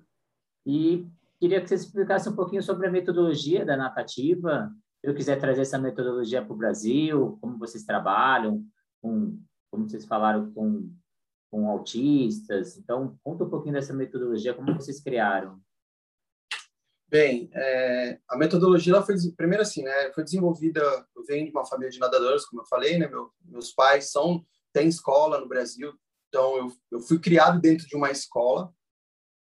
E 0.66 1.06
queria 1.38 1.60
que 1.62 1.68
você 1.68 1.76
explicasse 1.76 2.28
um 2.28 2.36
pouquinho 2.36 2.62
sobre 2.62 2.86
a 2.86 2.90
metodologia 2.90 3.64
da 3.64 3.76
natativa, 3.76 4.70
eu 5.02 5.14
quiser 5.14 5.38
trazer 5.40 5.62
essa 5.62 5.78
metodologia 5.78 6.44
para 6.44 6.52
o 6.52 6.56
Brasil, 6.56 7.38
como 7.40 7.58
vocês 7.58 7.84
trabalham, 7.84 8.64
com, 9.00 9.40
como 9.70 9.88
vocês 9.88 10.04
falaram, 10.04 10.52
com, 10.52 10.92
com 11.50 11.68
autistas. 11.68 12.76
Então, 12.76 13.18
conta 13.22 13.44
um 13.44 13.50
pouquinho 13.50 13.74
dessa 13.74 13.94
metodologia, 13.94 14.54
como 14.54 14.74
vocês 14.74 15.00
criaram. 15.00 15.60
Bem, 17.08 17.50
é, 17.52 18.20
a 18.28 18.36
metodologia 18.36 18.92
ela 18.92 19.04
foi 19.04 19.16
primeiro 19.36 19.62
assim, 19.62 19.82
né? 19.82 20.12
Foi 20.12 20.22
desenvolvida. 20.22 20.80
Eu 21.16 21.24
venho 21.24 21.46
de 21.46 21.50
uma 21.50 21.66
família 21.66 21.90
de 21.90 21.98
nadadores, 21.98 22.44
como 22.46 22.62
eu 22.62 22.66
falei, 22.66 22.98
né? 22.98 23.08
Meu, 23.08 23.32
meus 23.44 23.72
pais 23.72 24.12
são 24.12 24.44
têm 24.72 24.88
escola 24.88 25.40
no 25.40 25.48
Brasil, 25.48 25.92
então 26.28 26.56
eu, 26.56 26.72
eu 26.92 27.00
fui 27.00 27.18
criado 27.18 27.60
dentro 27.60 27.86
de 27.86 27.96
uma 27.96 28.10
escola 28.10 28.72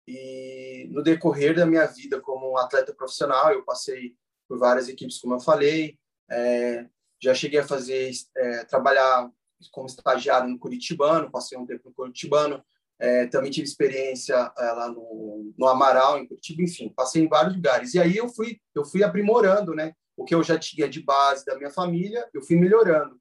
e 0.06 0.88
no 0.90 1.02
decorrer 1.02 1.54
da 1.54 1.66
minha 1.66 1.86
vida 1.86 2.20
como 2.20 2.56
atleta 2.56 2.94
profissional 2.94 3.52
eu 3.52 3.62
passei 3.64 4.16
por 4.48 4.58
várias 4.58 4.88
equipes, 4.88 5.18
como 5.18 5.34
eu 5.34 5.40
falei. 5.40 5.98
É, 6.30 6.86
já 7.22 7.34
cheguei 7.34 7.60
a 7.60 7.66
fazer 7.66 8.10
é, 8.36 8.64
trabalhar 8.64 9.30
como 9.72 9.86
estagiário 9.86 10.48
no 10.48 10.58
Curitibano, 10.58 11.30
passei 11.30 11.58
um 11.58 11.66
tempo 11.66 11.88
no 11.88 11.94
Curitibano. 11.94 12.64
É, 13.00 13.26
também 13.26 13.50
tive 13.50 13.66
experiência 13.66 14.34
é, 14.34 14.72
lá 14.72 14.88
no, 14.88 15.52
no 15.56 15.68
Amaral, 15.68 16.18
em 16.18 16.26
Curitiba, 16.26 16.62
enfim, 16.62 16.88
passei 16.88 17.22
em 17.22 17.28
vários 17.28 17.54
lugares. 17.54 17.94
E 17.94 18.00
aí 18.00 18.16
eu 18.16 18.28
fui, 18.28 18.58
eu 18.74 18.84
fui 18.84 19.02
aprimorando, 19.04 19.74
né? 19.74 19.92
O 20.16 20.24
que 20.24 20.34
eu 20.34 20.42
já 20.42 20.58
tinha 20.58 20.88
de 20.88 21.00
base 21.00 21.44
da 21.44 21.56
minha 21.56 21.70
família, 21.70 22.28
eu 22.34 22.42
fui 22.42 22.56
melhorando. 22.56 23.20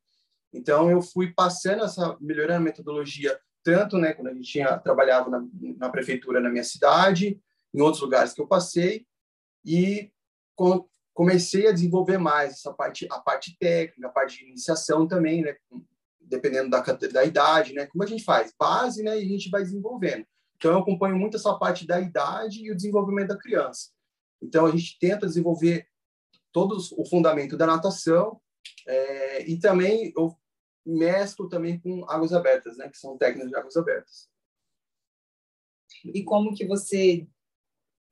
Então 0.51 0.89
eu 0.89 1.01
fui 1.01 1.31
passando 1.33 1.83
essa 1.83 2.17
melhorando 2.19 2.57
a 2.57 2.59
metodologia 2.59 3.39
tanto, 3.67 3.97
né, 3.97 4.13
quando 4.13 4.29
a 4.29 4.33
gente 4.33 4.49
tinha 4.49 4.77
trabalhado 4.77 5.29
na, 5.29 5.45
na 5.75 5.89
prefeitura 5.89 6.39
na 6.39 6.49
minha 6.49 6.63
cidade, 6.63 7.37
em 7.73 7.81
outros 7.81 8.01
lugares 8.01 8.31
que 8.31 8.41
eu 8.41 8.47
passei, 8.47 9.05
e 9.65 10.09
com, 10.55 10.87
comecei 11.17 11.67
a 11.67 11.71
desenvolver 11.71 12.19
mais 12.19 12.53
essa 12.53 12.71
parte, 12.71 13.07
a 13.09 13.19
parte 13.19 13.57
técnica, 13.57 14.07
a 14.07 14.11
parte 14.11 14.37
de 14.37 14.51
iniciação 14.51 15.07
também, 15.07 15.41
né? 15.41 15.57
Dependendo 16.21 16.69
da, 16.69 16.79
da 16.79 17.25
idade, 17.25 17.73
né? 17.73 17.87
Como 17.87 18.03
a 18.03 18.05
gente 18.05 18.23
faz? 18.23 18.53
Base, 18.55 19.01
né? 19.01 19.19
E 19.19 19.23
a 19.23 19.27
gente 19.27 19.49
vai 19.49 19.63
desenvolvendo. 19.63 20.27
Então, 20.55 20.73
eu 20.73 20.77
acompanho 20.77 21.17
muito 21.17 21.35
essa 21.35 21.57
parte 21.57 21.87
da 21.87 21.99
idade 21.99 22.61
e 22.61 22.71
o 22.71 22.75
desenvolvimento 22.75 23.29
da 23.29 23.37
criança. 23.37 23.89
Então, 24.39 24.67
a 24.67 24.69
gente 24.69 24.99
tenta 24.99 25.25
desenvolver 25.25 25.87
todo 26.51 26.77
o 26.95 27.03
fundamento 27.03 27.57
da 27.57 27.65
natação 27.65 28.39
é, 28.85 29.49
e 29.49 29.57
também 29.57 30.13
eu 30.15 30.37
mesclo 30.85 31.49
também 31.49 31.79
com 31.79 32.05
águas 32.07 32.31
abertas, 32.31 32.77
né? 32.77 32.89
Que 32.89 32.97
são 32.97 33.17
técnicas 33.17 33.49
de 33.49 33.55
águas 33.55 33.75
abertas. 33.75 34.29
E 36.05 36.23
como 36.23 36.53
que 36.53 36.67
você 36.67 37.27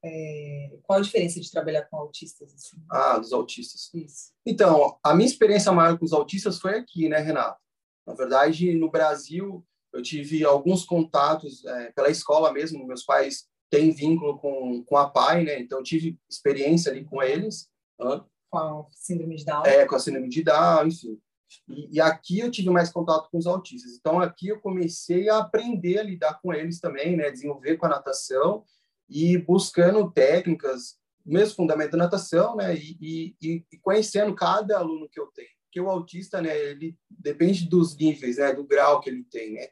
é, 0.07 0.77
qual 0.83 0.99
a 0.99 1.01
diferença 1.01 1.41
de 1.41 1.49
trabalhar 1.49 1.81
com 1.85 1.97
autistas? 1.97 2.53
Assim? 2.53 2.77
Ah, 2.91 3.17
dos 3.17 3.33
autistas. 3.33 3.91
Isso. 3.91 4.31
Então, 4.45 4.99
a 5.03 5.15
minha 5.15 5.27
experiência 5.27 5.71
maior 5.71 5.97
com 5.97 6.05
os 6.05 6.13
autistas 6.13 6.59
foi 6.59 6.77
aqui, 6.77 7.09
né, 7.09 7.17
Renato? 7.17 7.59
Na 8.05 8.13
verdade, 8.13 8.71
no 8.75 8.91
Brasil, 8.91 9.65
eu 9.91 10.03
tive 10.03 10.45
alguns 10.45 10.85
contatos 10.85 11.65
é, 11.65 11.91
pela 11.93 12.09
escola 12.09 12.53
mesmo. 12.53 12.85
Meus 12.85 13.03
pais 13.03 13.47
têm 13.71 13.91
vínculo 13.91 14.37
com, 14.37 14.83
com 14.83 14.95
a 14.95 15.09
PAI, 15.09 15.43
né? 15.43 15.59
Então, 15.59 15.79
eu 15.79 15.83
tive 15.83 16.19
experiência 16.29 16.91
ali 16.91 17.03
com 17.03 17.23
eles. 17.23 17.67
Com 17.97 18.59
a 18.59 18.85
síndrome 18.91 19.37
de 19.37 19.45
Down? 19.45 19.65
É, 19.65 19.85
com 19.85 19.95
a 19.95 19.99
síndrome 19.99 20.29
de 20.29 20.43
Down, 20.43 20.87
enfim. 20.87 21.19
E, 21.67 21.95
e, 21.95 22.01
aqui 22.01 22.39
eu 22.39 22.51
tive 22.51 22.69
mais 22.69 22.91
contato 22.91 23.27
com 23.31 23.39
os 23.39 23.47
autistas. 23.47 23.93
Então, 23.93 24.19
aqui 24.19 24.49
eu 24.49 24.59
comecei 24.59 25.29
a 25.29 25.39
aprender 25.39 25.97
a 25.97 26.03
lidar 26.03 26.39
com 26.41 26.53
eles 26.53 26.79
também, 26.79 27.15
né? 27.15 27.31
Desenvolver 27.31 27.77
com 27.77 27.87
a 27.87 27.89
natação 27.89 28.63
e 29.09 29.37
buscando 29.37 30.11
técnicas, 30.11 30.97
mesmo 31.25 31.55
fundamento 31.55 31.91
da 31.91 31.97
natação, 31.97 32.55
né, 32.55 32.75
e, 32.75 33.35
e, 33.41 33.65
e, 33.71 33.77
conhecendo 33.79 34.35
cada 34.35 34.77
aluno 34.77 35.09
que 35.09 35.19
eu 35.19 35.27
tenho. 35.27 35.49
Porque 35.65 35.81
o 35.81 35.89
autista, 35.89 36.41
né, 36.41 36.57
ele 36.57 36.95
depende 37.09 37.67
dos 37.67 37.95
níveis, 37.97 38.37
né, 38.37 38.53
do 38.53 38.63
grau 38.63 38.99
que 39.01 39.09
ele 39.09 39.23
tem, 39.23 39.53
né. 39.53 39.67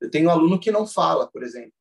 Eu 0.00 0.10
tenho 0.10 0.28
um 0.28 0.30
aluno 0.30 0.58
que 0.58 0.70
não 0.70 0.86
fala, 0.86 1.26
por 1.30 1.42
exemplo, 1.42 1.72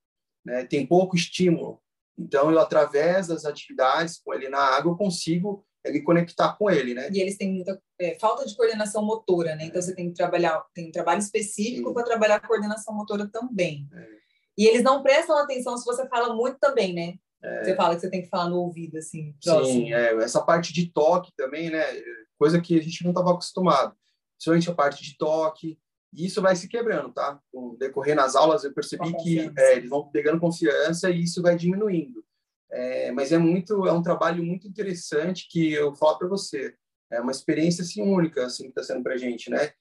né, 0.45 0.65
tem 0.65 0.85
pouco 0.85 1.15
estímulo. 1.15 1.81
Então, 2.17 2.49
eu, 2.49 2.59
através 2.59 3.27
das 3.27 3.45
atividades 3.45 4.19
com 4.23 4.33
ele 4.33 4.47
na 4.47 4.59
água, 4.59 4.91
eu 4.91 4.97
consigo 4.97 5.65
é, 5.83 5.91
me 5.91 6.01
conectar 6.01 6.53
com 6.53 6.69
ele, 6.69 6.93
né? 6.93 7.09
E 7.11 7.19
eles 7.19 7.37
têm 7.37 7.53
muita 7.53 7.79
é, 7.99 8.17
falta 8.17 8.45
de 8.45 8.55
coordenação 8.55 9.03
motora, 9.03 9.55
né? 9.55 9.65
Então, 9.65 9.81
você 9.81 9.93
tem 9.93 10.09
que 10.09 10.15
trabalhar, 10.15 10.63
tem 10.73 10.87
um 10.87 10.91
trabalho 10.91 11.19
específico 11.19 11.93
para 11.93 12.03
trabalhar 12.03 12.37
a 12.37 12.47
coordenação 12.47 12.95
motora 12.95 13.27
também. 13.27 13.87
É. 13.93 14.24
E 14.57 14.67
eles 14.67 14.83
não 14.83 15.03
prestam 15.03 15.37
atenção 15.37 15.77
se 15.77 15.85
você 15.85 16.07
fala 16.07 16.33
muito 16.33 16.57
também, 16.59 16.93
né? 16.93 17.15
É... 17.43 17.63
Você 17.63 17.75
fala 17.75 17.95
que 17.95 18.01
você 18.01 18.09
tem 18.09 18.21
que 18.21 18.29
falar 18.29 18.49
no 18.49 18.57
ouvido, 18.57 18.97
assim. 18.97 19.35
Próximo. 19.43 19.85
Sim, 19.85 19.93
é, 19.93 20.13
essa 20.23 20.41
parte 20.41 20.73
de 20.73 20.91
toque 20.91 21.31
também, 21.35 21.69
né? 21.69 21.83
Coisa 22.37 22.59
que 22.61 22.77
a 22.77 22.81
gente 22.81 23.03
não 23.03 23.11
estava 23.11 23.31
acostumado. 23.31 23.95
Principalmente 24.37 24.69
a 24.69 24.73
parte 24.73 25.03
de 25.03 25.17
toque. 25.17 25.77
E 26.13 26.25
isso 26.25 26.41
vai 26.41 26.55
se 26.55 26.67
quebrando, 26.67 27.11
tá? 27.11 27.39
Com 27.51 27.75
decorrer 27.75 28.15
nas 28.15 28.35
aulas, 28.35 28.63
eu 28.63 28.73
percebi 28.73 29.13
que 29.17 29.51
é, 29.57 29.75
eles 29.75 29.89
vão 29.89 30.09
pegando 30.09 30.39
confiança 30.39 31.09
e 31.09 31.23
isso 31.23 31.41
vai 31.41 31.55
diminuindo. 31.57 32.23
é, 32.71 33.11
mas 33.11 33.31
é 33.31 33.37
muito, 33.37 33.85
é 33.87 33.91
um 33.91 34.01
trabalho 34.01 34.43
muito 34.43 34.67
interessante 34.67 35.47
que 35.49 35.71
eu 35.71 35.95
falo 35.95 36.17
para 36.17 36.27
você, 36.27 36.75
é 37.11 37.21
uma 37.21 37.31
experiência 37.31 37.83
assim 37.83 38.01
única 38.01 38.45
assim 38.45 38.63
que 38.63 38.69
está 38.69 38.83
sendo 38.83 39.03
para 39.03 39.17
gente, 39.17 39.49
né? 39.49 39.71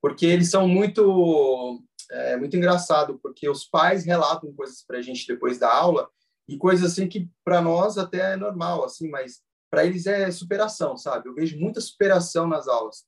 Porque 0.00 0.26
eles 0.26 0.50
são 0.50 0.68
muito, 0.68 1.82
é, 2.10 2.36
muito 2.36 2.56
engraçado, 2.56 3.18
porque 3.22 3.48
os 3.48 3.64
pais 3.64 4.04
relatam 4.04 4.52
coisas 4.52 4.84
para 4.86 4.98
a 4.98 5.02
gente 5.02 5.26
depois 5.26 5.58
da 5.58 5.72
aula 5.72 6.08
e 6.48 6.56
coisas 6.56 6.92
assim 6.92 7.08
que 7.08 7.28
para 7.44 7.60
nós 7.60 7.96
até 7.98 8.32
é 8.32 8.36
normal, 8.36 8.84
assim, 8.84 9.08
mas 9.08 9.42
para 9.70 9.84
eles 9.84 10.06
é 10.06 10.30
superação, 10.30 10.96
sabe? 10.96 11.28
Eu 11.28 11.34
vejo 11.34 11.58
muita 11.58 11.80
superação 11.80 12.46
nas 12.46 12.68
aulas. 12.68 13.04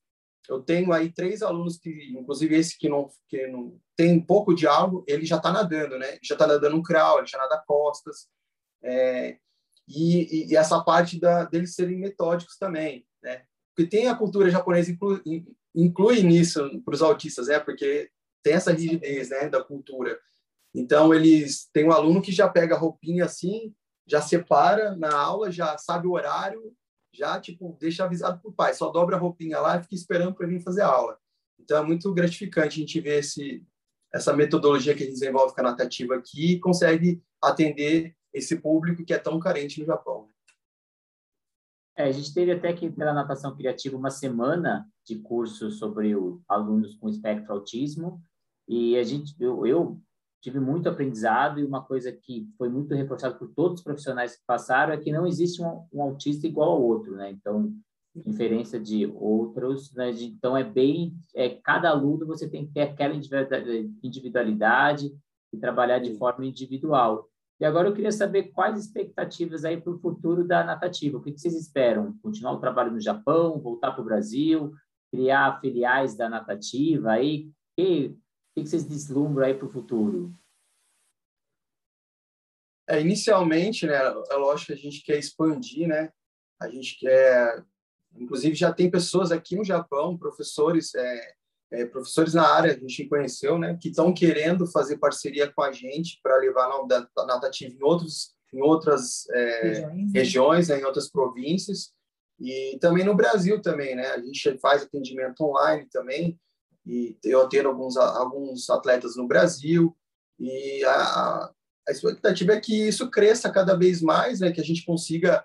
Eu 0.48 0.60
tenho 0.62 0.92
aí 0.92 1.12
três 1.12 1.42
alunos 1.42 1.78
que, 1.78 1.90
inclusive 2.12 2.56
esse 2.56 2.78
que 2.78 2.88
não, 2.88 3.08
que 3.28 3.46
não 3.46 3.78
tem 3.96 4.20
pouco 4.20 4.54
de 4.54 4.66
algo, 4.66 5.04
ele 5.06 5.24
já 5.26 5.36
está 5.36 5.52
nadando, 5.52 5.98
né? 5.98 6.18
Já 6.22 6.34
está 6.34 6.46
nadando 6.46 6.76
um 6.76 6.82
crawl, 6.82 7.18
ele 7.18 7.26
já 7.26 7.38
nada 7.38 7.62
costas. 7.66 8.28
É, 8.82 9.38
e, 9.88 10.50
e, 10.50 10.56
essa 10.56 10.82
parte 10.82 11.20
da, 11.20 11.44
deles 11.44 11.74
serem 11.74 11.98
metódicos 11.98 12.56
também, 12.56 13.06
né? 13.22 13.44
Porque 13.74 13.88
tem 13.88 14.08
a 14.08 14.14
cultura 14.14 14.50
japonesa 14.50 14.90
inclui, 14.90 15.22
inclui 15.74 16.22
nisso 16.22 16.82
para 16.84 16.94
os 16.94 17.02
autistas, 17.02 17.48
né? 17.48 17.60
Porque 17.60 18.10
tem 18.46 18.54
essa 18.54 18.70
rigidez, 18.70 19.30
né, 19.30 19.48
da 19.48 19.60
cultura. 19.60 20.16
Então 20.72 21.12
eles 21.12 21.68
tem 21.72 21.84
um 21.84 21.90
aluno 21.90 22.22
que 22.22 22.30
já 22.30 22.48
pega 22.48 22.76
a 22.76 22.78
roupinha 22.78 23.24
assim, 23.24 23.74
já 24.06 24.22
separa 24.22 24.94
na 24.94 25.12
aula, 25.12 25.50
já 25.50 25.76
sabe 25.76 26.06
o 26.06 26.12
horário, 26.12 26.72
já 27.12 27.40
tipo 27.40 27.76
deixa 27.80 28.04
avisado 28.04 28.40
para 28.40 28.48
o 28.48 28.52
pai, 28.52 28.72
só 28.72 28.88
dobra 28.92 29.16
a 29.16 29.18
roupinha 29.18 29.58
lá 29.58 29.76
e 29.76 29.82
fica 29.82 29.96
esperando 29.96 30.32
para 30.32 30.46
vir 30.46 30.62
fazer 30.62 30.82
a 30.82 30.86
aula. 30.86 31.18
Então 31.58 31.76
é 31.76 31.82
muito 31.84 32.14
gratificante 32.14 32.78
a 32.78 32.86
gente 32.86 33.00
ver 33.00 33.18
esse 33.18 33.66
essa 34.14 34.32
metodologia 34.32 34.94
que 34.94 35.02
a 35.02 35.06
gente 35.06 35.18
desenvolve 35.18 35.52
com 35.52 35.60
a 35.60 35.64
natativa 35.64 36.14
aqui 36.14 36.52
e 36.52 36.60
consegue 36.60 37.20
atender 37.42 38.14
esse 38.32 38.60
público 38.60 39.04
que 39.04 39.12
é 39.12 39.18
tão 39.18 39.40
carente 39.40 39.80
no 39.80 39.86
Japão. 39.86 40.30
É, 41.96 42.04
a 42.04 42.12
gente 42.12 42.32
teve 42.32 42.52
até 42.52 42.72
que 42.72 42.88
pela 42.90 43.12
natação 43.12 43.56
criativa 43.56 43.96
uma 43.96 44.10
semana 44.10 44.88
de 45.04 45.18
curso 45.18 45.70
sobre 45.72 46.14
o, 46.14 46.40
alunos 46.46 46.94
com 46.94 47.08
espectro 47.08 47.52
autismo 47.52 48.22
e 48.68 48.96
a 48.96 49.02
gente 49.02 49.34
eu, 49.40 49.66
eu 49.66 50.00
tive 50.42 50.60
muito 50.60 50.88
aprendizado 50.88 51.58
e 51.58 51.64
uma 51.64 51.82
coisa 51.82 52.12
que 52.12 52.48
foi 52.56 52.68
muito 52.68 52.94
reforçada 52.94 53.34
por 53.34 53.48
todos 53.48 53.80
os 53.80 53.84
profissionais 53.84 54.36
que 54.36 54.42
passaram 54.46 54.92
é 54.92 54.96
que 54.96 55.10
não 55.10 55.26
existe 55.26 55.60
um, 55.62 55.86
um 55.92 56.02
autista 56.02 56.46
igual 56.46 56.70
ao 56.70 56.82
outro, 56.82 57.16
né? 57.16 57.30
Então, 57.30 57.72
diferença 58.14 58.78
de 58.78 59.06
outros, 59.06 59.92
né? 59.94 60.12
De, 60.12 60.26
então 60.26 60.56
é 60.56 60.62
bem, 60.62 61.14
é 61.34 61.48
cada 61.48 61.90
aluno 61.90 62.26
você 62.26 62.48
tem 62.48 62.66
que 62.66 62.72
ter 62.72 62.82
aquela 62.82 63.14
individualidade 63.14 65.12
e 65.52 65.58
trabalhar 65.58 65.98
de 65.98 66.14
forma 66.16 66.46
individual. 66.46 67.28
E 67.58 67.64
agora 67.64 67.88
eu 67.88 67.94
queria 67.94 68.12
saber 68.12 68.52
quais 68.52 68.78
expectativas 68.78 69.64
aí 69.64 69.80
para 69.80 69.92
o 69.92 69.98
futuro 69.98 70.46
da 70.46 70.62
Natativa. 70.62 71.16
O 71.16 71.22
que, 71.22 71.32
que 71.32 71.40
vocês 71.40 71.54
esperam? 71.54 72.16
Continuar 72.22 72.52
o 72.52 72.60
trabalho 72.60 72.92
no 72.92 73.00
Japão, 73.00 73.58
voltar 73.58 73.92
para 73.92 74.02
o 74.02 74.04
Brasil, 74.04 74.72
criar 75.10 75.58
filiais 75.60 76.14
da 76.14 76.28
Natativa 76.28 77.12
aí? 77.12 77.50
Que, 77.74 78.14
o 78.56 78.64
que 78.64 78.70
vocês 78.70 78.84
deslumbram 78.84 79.46
aí 79.46 79.54
para 79.54 79.66
o 79.66 79.70
futuro? 79.70 80.32
É, 82.88 83.00
inicialmente, 83.00 83.86
né, 83.86 83.94
é 83.94 84.34
lógico 84.36 84.68
que 84.68 84.78
a 84.78 84.82
gente 84.82 85.02
quer 85.02 85.18
expandir, 85.18 85.88
né? 85.88 86.10
A 86.60 86.68
gente 86.68 86.98
quer, 86.98 87.64
inclusive 88.14 88.54
já 88.54 88.72
tem 88.72 88.90
pessoas 88.90 89.32
aqui 89.32 89.56
no 89.56 89.64
Japão, 89.64 90.16
professores, 90.16 90.94
é, 90.94 91.34
é, 91.72 91.84
professores 91.84 92.32
na 92.32 92.48
área 92.48 92.72
a 92.72 92.78
gente 92.78 93.08
conheceu, 93.08 93.58
né, 93.58 93.76
que 93.80 93.88
estão 93.88 94.14
querendo 94.14 94.66
fazer 94.68 94.98
parceria 94.98 95.52
com 95.52 95.62
a 95.62 95.72
gente 95.72 96.20
para 96.22 96.36
levar 96.38 96.70
a 96.70 97.26
natativa 97.26 97.74
em 97.74 97.82
outros, 97.82 98.34
em 98.54 98.62
outras 98.62 99.28
é, 99.30 99.62
regiões, 99.62 99.96
né? 99.96 100.10
regiões 100.14 100.68
né, 100.68 100.80
em 100.80 100.84
outras 100.84 101.10
províncias 101.10 101.92
e 102.38 102.78
também 102.80 103.04
no 103.04 103.14
Brasil 103.14 103.60
também, 103.60 103.96
né? 103.96 104.06
A 104.08 104.20
gente 104.20 104.58
faz 104.58 104.82
atendimento 104.82 105.42
online 105.42 105.88
também 105.90 106.38
e 106.86 107.18
eu 107.24 107.42
atendo 107.42 107.68
alguns, 107.68 107.96
alguns 107.96 108.70
atletas 108.70 109.16
no 109.16 109.26
Brasil, 109.26 109.96
e 110.38 110.84
a, 110.84 111.50
a 111.88 111.90
expectativa 111.90 112.52
é 112.52 112.60
que 112.60 112.88
isso 112.88 113.10
cresça 113.10 113.50
cada 113.50 113.74
vez 113.74 114.00
mais, 114.00 114.40
né, 114.40 114.52
que 114.52 114.60
a 114.60 114.64
gente 114.64 114.84
consiga, 114.84 115.44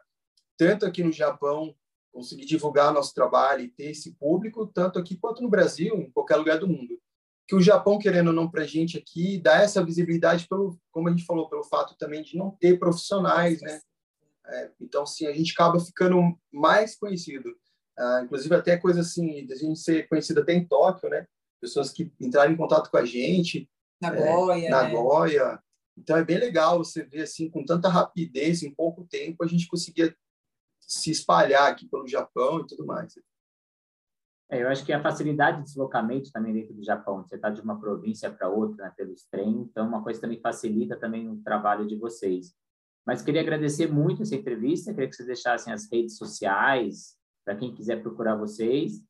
tanto 0.57 0.85
aqui 0.85 1.03
no 1.03 1.11
Japão, 1.11 1.75
conseguir 2.11 2.45
divulgar 2.45 2.93
nosso 2.93 3.13
trabalho 3.13 3.63
e 3.63 3.69
ter 3.69 3.91
esse 3.91 4.13
público, 4.15 4.67
tanto 4.67 4.99
aqui 4.99 5.15
quanto 5.15 5.41
no 5.41 5.49
Brasil, 5.49 5.95
em 5.95 6.11
qualquer 6.11 6.35
lugar 6.35 6.59
do 6.59 6.67
mundo. 6.67 6.99
Que 7.47 7.55
o 7.55 7.61
Japão, 7.61 7.97
querendo 7.97 8.27
ou 8.27 8.33
não, 8.33 8.49
para 8.49 8.63
a 8.63 8.67
gente 8.67 8.97
aqui, 8.97 9.37
dá 9.37 9.61
essa 9.61 9.83
visibilidade, 9.83 10.47
pelo, 10.47 10.77
como 10.91 11.07
a 11.07 11.11
gente 11.11 11.25
falou, 11.25 11.49
pelo 11.49 11.63
fato 11.63 11.95
também 11.97 12.21
de 12.21 12.37
não 12.37 12.51
ter 12.51 12.77
profissionais, 12.77 13.61
né? 13.61 13.79
É, 14.45 14.71
então, 14.81 15.05
sim, 15.05 15.27
a 15.27 15.33
gente 15.33 15.53
acaba 15.53 15.79
ficando 15.79 16.37
mais 16.51 16.95
conhecido. 16.95 17.55
Ah, 17.97 18.21
inclusive 18.23 18.55
até 18.55 18.77
coisa 18.77 19.01
assim, 19.01 19.45
de 19.45 19.53
a 19.53 19.55
gente 19.55 19.79
ser 19.79 20.07
conhecido 20.07 20.41
até 20.41 20.53
em 20.53 20.65
Tóquio, 20.65 21.09
né? 21.09 21.25
Pessoas 21.59 21.91
que 21.91 22.11
entraram 22.19 22.51
em 22.51 22.57
contato 22.57 22.89
com 22.89 22.97
a 22.97 23.05
gente. 23.05 23.69
Nagoya. 24.01 24.65
É, 24.65 24.69
Nagoya. 24.69 25.51
Né? 25.51 25.59
Então 25.97 26.17
é 26.17 26.23
bem 26.23 26.37
legal 26.37 26.77
você 26.77 27.03
ver 27.03 27.23
assim, 27.23 27.49
com 27.49 27.63
tanta 27.63 27.89
rapidez, 27.89 28.63
em 28.63 28.73
pouco 28.73 29.05
tempo, 29.05 29.43
a 29.43 29.47
gente 29.47 29.67
conseguia 29.67 30.15
se 30.79 31.11
espalhar 31.11 31.69
aqui 31.71 31.87
pelo 31.87 32.07
Japão 32.07 32.61
e 32.61 32.67
tudo 32.67 32.85
mais. 32.85 33.13
É, 34.49 34.63
eu 34.63 34.67
acho 34.67 34.83
que 34.85 34.91
a 34.91 35.01
facilidade 35.01 35.59
de 35.59 35.63
deslocamento 35.63 36.31
também 36.31 36.53
dentro 36.53 36.73
do 36.73 36.83
Japão, 36.83 37.23
você 37.23 37.35
está 37.35 37.49
de 37.49 37.61
uma 37.61 37.79
província 37.79 38.29
para 38.29 38.49
outra, 38.49 38.85
né, 38.85 38.93
pelos 38.97 39.23
trens, 39.25 39.69
então 39.69 39.87
uma 39.87 40.03
coisa 40.03 40.19
também 40.19 40.41
facilita 40.41 40.97
também 40.97 41.29
o 41.29 41.41
trabalho 41.41 41.87
de 41.87 41.95
vocês. 41.95 42.53
Mas 43.05 43.21
queria 43.21 43.41
agradecer 43.41 43.87
muito 43.87 44.21
essa 44.21 44.35
entrevista, 44.35 44.93
queria 44.93 45.09
que 45.09 45.15
vocês 45.15 45.27
deixassem 45.27 45.71
as 45.71 45.89
redes 45.89 46.17
sociais 46.17 47.17
para 47.43 47.55
quem 47.55 47.73
quiser 47.73 48.01
procurar 48.01 48.35
vocês. 48.35 49.01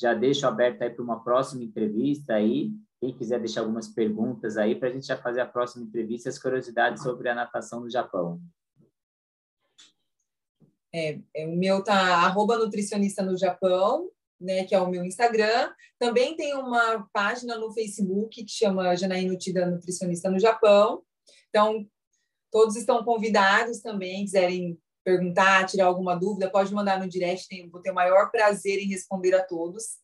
Já 0.00 0.14
deixo 0.14 0.46
aberto 0.46 0.82
aí 0.82 0.90
para 0.90 1.02
uma 1.02 1.22
próxima 1.22 1.64
entrevista 1.64 2.34
aí. 2.34 2.72
Quem 3.00 3.16
quiser 3.16 3.38
deixar 3.38 3.60
algumas 3.60 3.88
perguntas 3.88 4.56
aí 4.56 4.74
para 4.74 4.88
a 4.88 4.92
gente 4.92 5.06
já 5.06 5.16
fazer 5.16 5.40
a 5.40 5.46
próxima 5.46 5.84
entrevista, 5.84 6.28
as 6.28 6.38
curiosidades 6.38 7.02
sobre 7.02 7.28
a 7.28 7.34
natação 7.34 7.80
no 7.80 7.90
Japão. 7.90 8.40
É, 10.92 11.20
é 11.34 11.46
o 11.46 11.56
meu 11.56 11.82
tá 11.82 11.94
arroba 11.94 12.56
nutricionista 12.56 13.22
no 13.22 13.36
Japão, 13.36 14.10
né, 14.40 14.64
que 14.64 14.74
é 14.74 14.80
o 14.80 14.88
meu 14.88 15.04
Instagram. 15.04 15.72
Também 15.98 16.36
tem 16.36 16.54
uma 16.54 17.08
página 17.12 17.56
no 17.56 17.72
Facebook 17.72 18.44
que 18.44 18.50
chama 18.50 18.96
Janaína 18.96 19.36
Tida 19.36 19.66
Nutricionista 19.66 20.30
no 20.30 20.38
Japão. 20.38 21.02
Então, 21.48 21.86
todos 22.50 22.76
estão 22.76 23.04
convidados 23.04 23.80
também, 23.80 24.24
quiserem 24.24 24.78
perguntar, 25.04 25.66
tirar 25.66 25.86
alguma 25.86 26.14
dúvida, 26.14 26.50
pode 26.50 26.72
mandar 26.74 26.98
no 26.98 27.08
direct, 27.08 27.46
vou 27.70 27.80
ter 27.80 27.90
o 27.90 27.94
maior 27.94 28.30
prazer 28.30 28.78
em 28.78 28.88
responder 28.88 29.34
a 29.34 29.44
todos. 29.44 29.98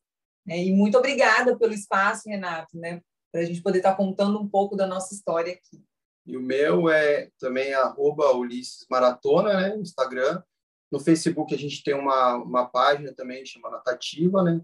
Né? 0.47 0.65
E 0.65 0.73
muito 0.73 0.97
obrigada 0.99 1.57
pelo 1.59 1.73
espaço, 1.73 2.29
Renato, 2.29 2.77
né? 2.79 3.01
para 3.33 3.43
a 3.43 3.45
gente 3.45 3.63
poder 3.63 3.79
estar 3.79 3.97
contando 3.97 4.39
um 4.39 4.49
pouco 4.49 4.77
da 4.77 4.87
nossa 4.87 5.13
história 5.13 5.53
aqui. 5.53 5.83
E 6.27 6.37
o 6.37 6.41
meu 6.41 6.89
é 6.89 7.31
também 7.39 7.75
arroba 7.75 8.33
Ulisses 8.33 8.87
Maratona, 8.89 9.61
né? 9.61 9.75
no 9.75 9.83
Instagram. 9.83 10.43
No 10.91 11.01
Facebook 11.01 11.53
a 11.53 11.59
gente 11.59 11.83
tem 11.83 11.95
uma, 11.95 12.37
uma 12.37 12.67
página 12.67 13.13
também 13.13 13.45
chamada 13.45 13.77
Natativa, 13.77 14.43
né? 14.43 14.63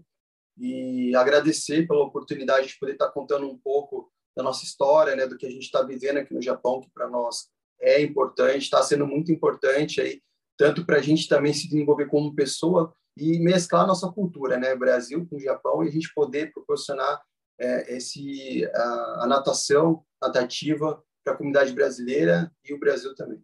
E 0.57 1.13
agradecer 1.15 1.85
pela 1.87 2.03
oportunidade 2.03 2.67
de 2.67 2.79
poder 2.79 2.93
estar 2.93 3.09
contando 3.11 3.47
um 3.47 3.57
pouco 3.57 4.11
da 4.35 4.41
nossa 4.41 4.63
história, 4.63 5.15
né? 5.15 5.27
Do 5.27 5.37
que 5.37 5.45
a 5.45 5.49
gente 5.49 5.63
está 5.63 5.83
vivendo 5.83 6.17
aqui 6.17 6.33
no 6.33 6.41
Japão, 6.41 6.79
que 6.79 6.89
para 6.91 7.09
nós 7.09 7.49
é 7.81 8.01
importante, 8.01 8.63
está 8.63 8.81
sendo 8.83 9.05
muito 9.07 9.31
importante 9.31 9.99
aí 9.99 10.21
tanto 10.61 10.85
para 10.85 10.97
a 10.97 11.01
gente 11.01 11.27
também 11.27 11.51
se 11.53 11.67
desenvolver 11.67 12.05
como 12.05 12.35
pessoa 12.35 12.93
e 13.17 13.39
mesclar 13.39 13.87
nossa 13.87 14.11
cultura, 14.11 14.59
né, 14.59 14.75
Brasil 14.75 15.27
com 15.27 15.39
Japão, 15.39 15.83
e 15.83 15.87
a 15.87 15.91
gente 15.91 16.13
poder 16.13 16.53
proporcionar 16.53 17.19
é, 17.59 17.95
esse 17.95 18.63
a, 18.71 19.23
a 19.23 19.27
natação 19.27 20.05
natativa 20.21 21.03
para 21.23 21.33
a 21.33 21.37
comunidade 21.37 21.73
brasileira 21.73 22.51
e 22.63 22.75
o 22.75 22.79
Brasil 22.79 23.15
também. 23.15 23.43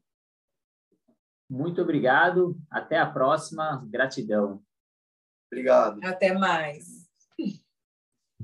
Muito 1.49 1.81
obrigado, 1.81 2.55
até 2.69 2.99
a 2.99 3.09
próxima, 3.09 3.83
gratidão. 3.89 4.61
Obrigado. 5.51 5.99
Até 6.03 6.33
mais. 6.33 7.06